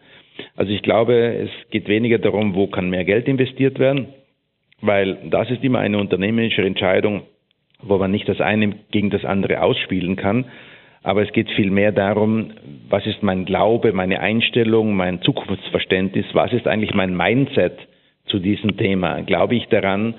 Also 0.56 0.72
ich 0.72 0.82
glaube, 0.82 1.16
es 1.16 1.50
geht 1.70 1.88
weniger 1.88 2.18
darum, 2.18 2.56
wo 2.56 2.68
kann 2.68 2.90
mehr 2.90 3.06
Geld 3.06 3.28
investiert 3.28 3.80
werden, 3.80 4.08
weil 4.82 5.18
das 5.30 5.50
ist 5.50 5.64
immer 5.64 5.80
eine 5.80 5.98
unternehmerische 5.98 6.64
Entscheidung, 6.64 7.24
wo 7.82 7.98
man 7.98 8.12
nicht 8.12 8.28
das 8.28 8.42
eine 8.42 8.76
gegen 8.92 9.10
das 9.10 9.26
andere 9.26 9.62
ausspielen 9.62 10.16
kann. 10.16 10.46
Aber 11.04 11.24
es 11.24 11.32
geht 11.32 11.50
vielmehr 11.52 11.92
darum, 11.92 12.52
was 12.90 13.06
ist 13.08 13.24
mein 13.24 13.46
Glaube, 13.46 13.92
meine 13.92 14.20
Einstellung, 14.20 14.96
mein 14.96 15.22
Zukunftsverständnis, 15.22 16.26
was 16.34 16.54
ist 16.54 16.68
eigentlich 16.68 16.94
mein 16.94 17.16
Mindset 17.16 17.78
zu 18.32 18.40
diesem 18.40 18.78
Thema. 18.78 19.22
Glaube 19.22 19.56
ich 19.56 19.68
daran, 19.68 20.16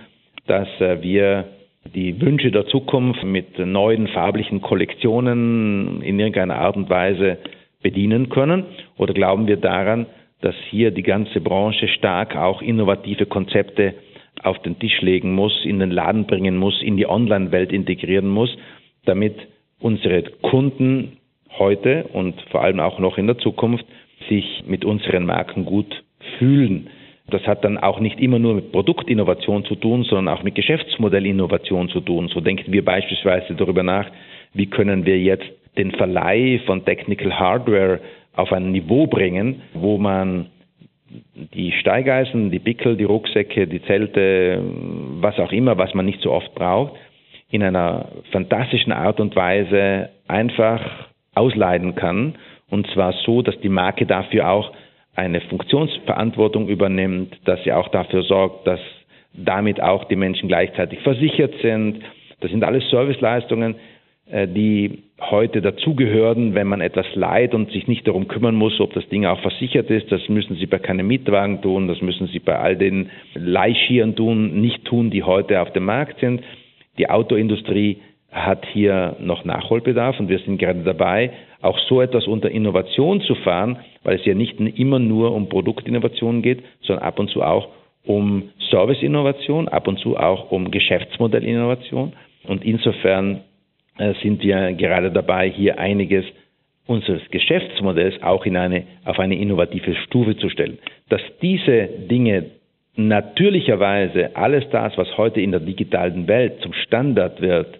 dass 0.47 0.69
äh, 0.81 1.03
wir 1.03 1.47
die 1.95 2.21
Wünsche 2.21 2.53
der 2.53 2.67
Zukunft 2.67 3.25
mit 3.25 3.59
neuen 3.59 4.07
farblichen 4.09 4.61
Kollektionen 4.61 6.01
in 6.03 6.21
irgendeiner 6.21 6.57
Art 6.57 6.77
und 6.77 6.89
Weise 6.89 7.39
bedienen 7.83 8.29
können? 8.29 8.65
Oder 8.97 9.15
glauben 9.15 9.49
wir 9.49 9.57
daran, 9.57 10.07
dass 10.43 10.55
hier 10.71 10.91
die 10.91 11.03
ganze 11.03 11.41
Branche 11.41 11.89
stark 11.89 12.37
auch 12.37 12.63
innovative 12.63 13.27
Konzepte 13.27 13.95
auf 14.43 14.59
den 14.61 14.79
Tisch 14.79 15.01
legen 15.01 15.35
muss, 15.35 15.65
in 15.65 15.79
den 15.79 15.91
Laden 15.91 16.27
bringen 16.27 16.57
muss, 16.57 16.81
in 16.83 16.97
die 16.97 17.09
Online-Welt 17.09 17.73
integrieren 17.73 18.29
muss, 18.29 18.57
damit 19.05 19.35
unsere 19.81 20.23
Kunden 20.43 21.19
heute 21.59 22.05
und 22.13 22.41
vor 22.51 22.63
allem 22.63 22.81
auch 22.81 22.99
noch 22.99 23.19
in 23.19 23.27
der 23.27 23.39
Zukunft 23.39 23.85
sich 24.29 24.65
mit 24.67 24.85
unseren 24.85 25.27
Marken 25.27 25.65
gut 25.65 26.03
fühlen. 26.39 26.89
Das 27.33 27.47
hat 27.47 27.65
dann 27.65 27.79
auch 27.79 27.99
nicht 27.99 28.21
immer 28.21 28.39
nur 28.39 28.55
mit 28.55 28.73
Produktinnovation 28.73 29.65
zu 29.65 29.75
tun, 29.75 30.05
sondern 30.05 30.37
auch 30.37 30.43
mit 30.43 30.55
Geschäftsmodellinnovation 30.55 31.89
zu 31.89 32.01
tun. 32.01 32.29
So 32.29 32.41
denken 32.41 32.73
wir 32.73 32.85
beispielsweise 32.85 33.55
darüber 33.55 33.83
nach, 33.83 34.11
wie 34.53 34.67
können 34.67 35.07
wir 35.07 35.19
jetzt 35.19 35.47
den 35.79 35.93
Verleih 35.93 36.61
von 36.67 36.85
Technical 36.85 37.39
Hardware 37.39 38.01
auf 38.37 38.53
ein 38.53 38.71
Niveau 38.71 39.07
bringen, 39.07 39.63
wo 39.73 39.97
man 39.97 40.47
die 41.55 41.73
Steigeisen, 41.73 42.51
die 42.51 42.59
Pickel, 42.59 42.97
die 42.97 43.05
Rucksäcke, 43.05 43.67
die 43.67 43.83
Zelte, 43.83 44.63
was 45.21 45.39
auch 45.39 45.53
immer, 45.53 45.79
was 45.79 45.95
man 45.95 46.05
nicht 46.05 46.21
so 46.21 46.33
oft 46.33 46.55
braucht, 46.55 46.95
in 47.51 47.63
einer 47.63 48.09
fantastischen 48.31 48.93
Art 48.93 49.21
und 49.21 49.37
Weise 49.37 50.11
einfach 50.29 50.83
ausleiten 51.35 51.95
kann. 51.95 52.35
Und 52.71 52.87
zwar 52.93 53.13
so, 53.25 53.43
dass 53.43 53.59
die 53.61 53.69
Marke 53.69 54.07
dafür 54.07 54.51
auch 54.51 54.73
eine 55.15 55.41
Funktionsverantwortung 55.43 56.69
übernimmt, 56.69 57.37
dass 57.45 57.63
sie 57.65 57.73
auch 57.73 57.89
dafür 57.89 58.23
sorgt, 58.23 58.67
dass 58.67 58.81
damit 59.35 59.83
auch 59.83 60.05
die 60.05 60.17
Menschen 60.17 60.49
gleichzeitig 60.49 61.01
versichert 61.01 61.55
sind. 61.63 62.01
Das 62.41 62.51
sind 62.51 62.65
alles 62.65 62.89
Serviceleistungen, 62.91 63.77
äh, 64.31 64.49
die 64.49 65.03
heute 65.21 65.63
dazugehören, 65.63 66.55
wenn 66.55 66.67
man 66.67 66.81
etwas 66.81 67.07
leiht 67.15 67.55
und 67.55 67.71
sich 67.71 67.87
nicht 67.87 68.07
darum 68.07 68.29
kümmern 68.29 68.55
muss, 68.55 68.81
ob 68.81 68.93
das 68.95 69.09
Ding 69.09 69.25
auch 69.27 69.41
versichert 69.41 69.91
ist. 69.91 70.11
Das 70.11 70.29
müssen 70.29 70.57
Sie 70.57 70.67
bei 70.67 70.79
keinem 70.79 71.07
Mietwagen 71.07 71.63
tun, 71.63 71.89
das 71.89 72.01
müssen 72.01 72.27
Sie 72.29 72.39
bei 72.39 72.59
all 72.59 72.77
den 72.77 73.11
Leihschieren 73.35 74.17
tun, 74.17 74.61
nicht 74.61 74.85
tun, 74.85 75.11
die 75.11 75.23
heute 75.23 75.61
auf 75.61 75.73
dem 75.73 75.85
Markt 75.85 76.21
sind. 76.21 76.43
Die 76.99 77.09
Autoindustrie 77.09 77.99
hat 78.31 78.67
hier 78.73 79.17
noch 79.21 79.45
Nachholbedarf 79.45 80.19
und 80.19 80.29
wir 80.29 80.39
sind 80.41 80.59
gerade 80.59 80.83
dabei, 80.83 81.31
auch 81.63 81.79
so 81.89 82.01
etwas 82.01 82.27
unter 82.27 82.51
Innovation 82.51 83.21
zu 83.23 83.35
fahren, 83.37 83.79
weil 84.03 84.17
es 84.17 84.25
ja 84.25 84.35
nicht 84.35 84.61
immer 84.61 84.99
nur 84.99 85.33
um 85.33 85.49
Produktinnovation 85.49 86.43
geht, 86.43 86.63
sondern 86.83 87.05
ab 87.05 87.19
und 87.19 87.31
zu 87.31 87.43
auch 87.43 87.69
um 88.05 88.51
Serviceinnovation, 88.71 89.69
ab 89.69 89.87
und 89.87 89.99
zu 90.01 90.17
auch 90.17 90.51
um 90.51 90.71
Geschäftsmodellinnovation. 90.71 92.13
Und 92.49 92.65
insofern 92.65 93.43
äh, 93.99 94.15
sind 94.23 94.43
wir 94.43 94.73
gerade 94.73 95.13
dabei, 95.13 95.49
hier 95.49 95.79
einiges 95.79 96.25
unseres 96.87 97.23
Geschäftsmodells 97.31 98.21
auch 98.23 98.45
in 98.45 98.57
eine, 98.57 98.85
auf 99.05 99.21
eine 99.21 99.37
innovative 99.37 99.95
Stufe 99.95 100.37
zu 100.37 100.49
stellen. 100.49 100.79
Dass 101.09 101.23
diese 101.41 101.87
Dinge 102.11 102.47
natürlicherweise 102.97 104.35
alles 104.35 104.65
das, 104.71 104.99
was 104.99 105.17
heute 105.17 105.41
in 105.41 105.53
der 105.53 105.61
digitalen 105.61 106.27
Welt 106.27 106.61
zum 106.61 106.73
Standard 106.73 107.41
wird, 107.41 107.79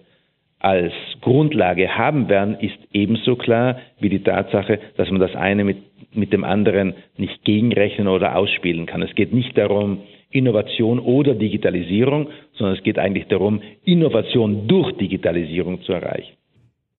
als 0.63 0.93
Grundlage 1.19 1.97
haben 1.97 2.29
werden, 2.29 2.57
ist 2.57 2.77
ebenso 2.93 3.35
klar 3.35 3.77
wie 3.99 4.07
die 4.07 4.23
Tatsache, 4.23 4.79
dass 4.95 5.11
man 5.11 5.19
das 5.19 5.35
eine 5.35 5.65
mit, 5.65 5.77
mit 6.15 6.31
dem 6.31 6.45
anderen 6.45 6.93
nicht 7.17 7.43
gegenrechnen 7.43 8.07
oder 8.07 8.37
ausspielen 8.37 8.85
kann. 8.85 9.01
Es 9.01 9.13
geht 9.13 9.33
nicht 9.33 9.57
darum, 9.57 9.99
Innovation 10.31 10.99
oder 10.99 11.35
Digitalisierung, 11.35 12.29
sondern 12.57 12.77
es 12.77 12.83
geht 12.83 12.97
eigentlich 12.97 13.27
darum, 13.27 13.61
Innovation 13.83 14.65
durch 14.67 14.95
Digitalisierung 14.97 15.83
zu 15.83 15.91
erreichen. 15.91 16.33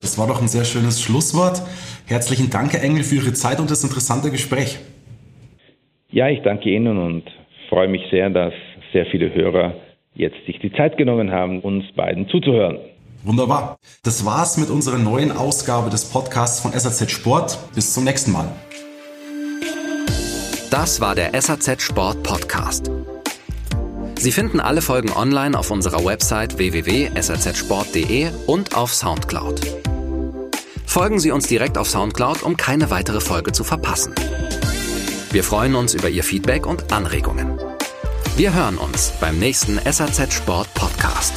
Das 0.03 0.18
war 0.18 0.27
doch 0.27 0.42
ein 0.42 0.48
sehr 0.48 0.64
schönes 0.64 1.03
Schlusswort. 1.03 1.62
Herzlichen 2.07 2.50
Dank, 2.50 2.74
Herr 2.74 2.85
Engel, 2.85 3.03
für 3.03 3.16
Ihre 3.16 3.33
Zeit 3.33 3.61
und 3.61 3.70
das 3.70 3.83
interessante 3.83 4.31
Gespräch. 4.31 4.79
Ja, 6.11 6.29
ich 6.29 6.42
danke 6.42 6.68
Ihnen 6.68 6.98
und 6.98 7.22
freue 7.70 7.88
mich 7.88 8.03
sehr, 8.11 8.29
dass 8.29 8.53
sehr 8.92 9.07
viele 9.07 9.35
Hörer 9.35 9.74
jetzt 10.14 10.44
sich 10.44 10.59
die 10.59 10.72
Zeit 10.72 10.98
genommen 10.98 11.33
haben, 11.33 11.61
uns 11.61 11.90
beiden 11.92 12.29
zuzuhören. 12.29 12.79
Wunderbar. 13.25 13.79
Das 14.03 14.25
war's 14.25 14.59
mit 14.59 14.71
unserer 14.71 14.99
neuen 14.99 15.33
Ausgabe 15.33 15.91
des 15.91 16.05
Podcasts 16.05 16.61
von 16.61 16.79
SAZ 16.79 17.11
Sport. 17.11 17.59
Bis 17.75 17.93
zum 17.95 18.05
nächsten 18.05 18.33
Mal. 18.33 18.53
Das 20.71 21.01
war 21.01 21.15
der 21.15 21.41
SAZ 21.41 21.83
Sport 21.83 22.23
Podcast. 22.23 22.91
Sie 24.19 24.33
finden 24.33 24.61
alle 24.61 24.83
Folgen 24.83 25.11
online 25.13 25.59
auf 25.59 25.71
unserer 25.71 26.05
Website 26.05 26.59
www.sazsport.de 26.59 28.31
und 28.47 28.77
auf 28.77 28.95
Soundcloud. 28.95 29.61
Folgen 30.87 31.19
Sie 31.19 31.31
uns 31.31 31.47
direkt 31.47 31.79
auf 31.79 31.89
Soundcloud, 31.89 32.43
um 32.43 32.57
keine 32.57 32.91
weitere 32.91 33.21
Folge 33.21 33.53
zu 33.53 33.65
verpassen. 33.65 34.15
Wir 35.31 35.45
freuen 35.45 35.75
uns 35.75 35.95
über 35.95 36.09
Ihr 36.09 36.25
Feedback 36.25 36.67
und 36.67 36.93
Anregungen. 36.93 37.59
Wir 38.37 38.53
hören 38.53 38.79
uns 38.79 39.13
beim 39.21 39.39
nächsten 39.39 39.81
SAZ 39.91 40.33
Sport 40.33 40.73
Podcast. 40.75 41.33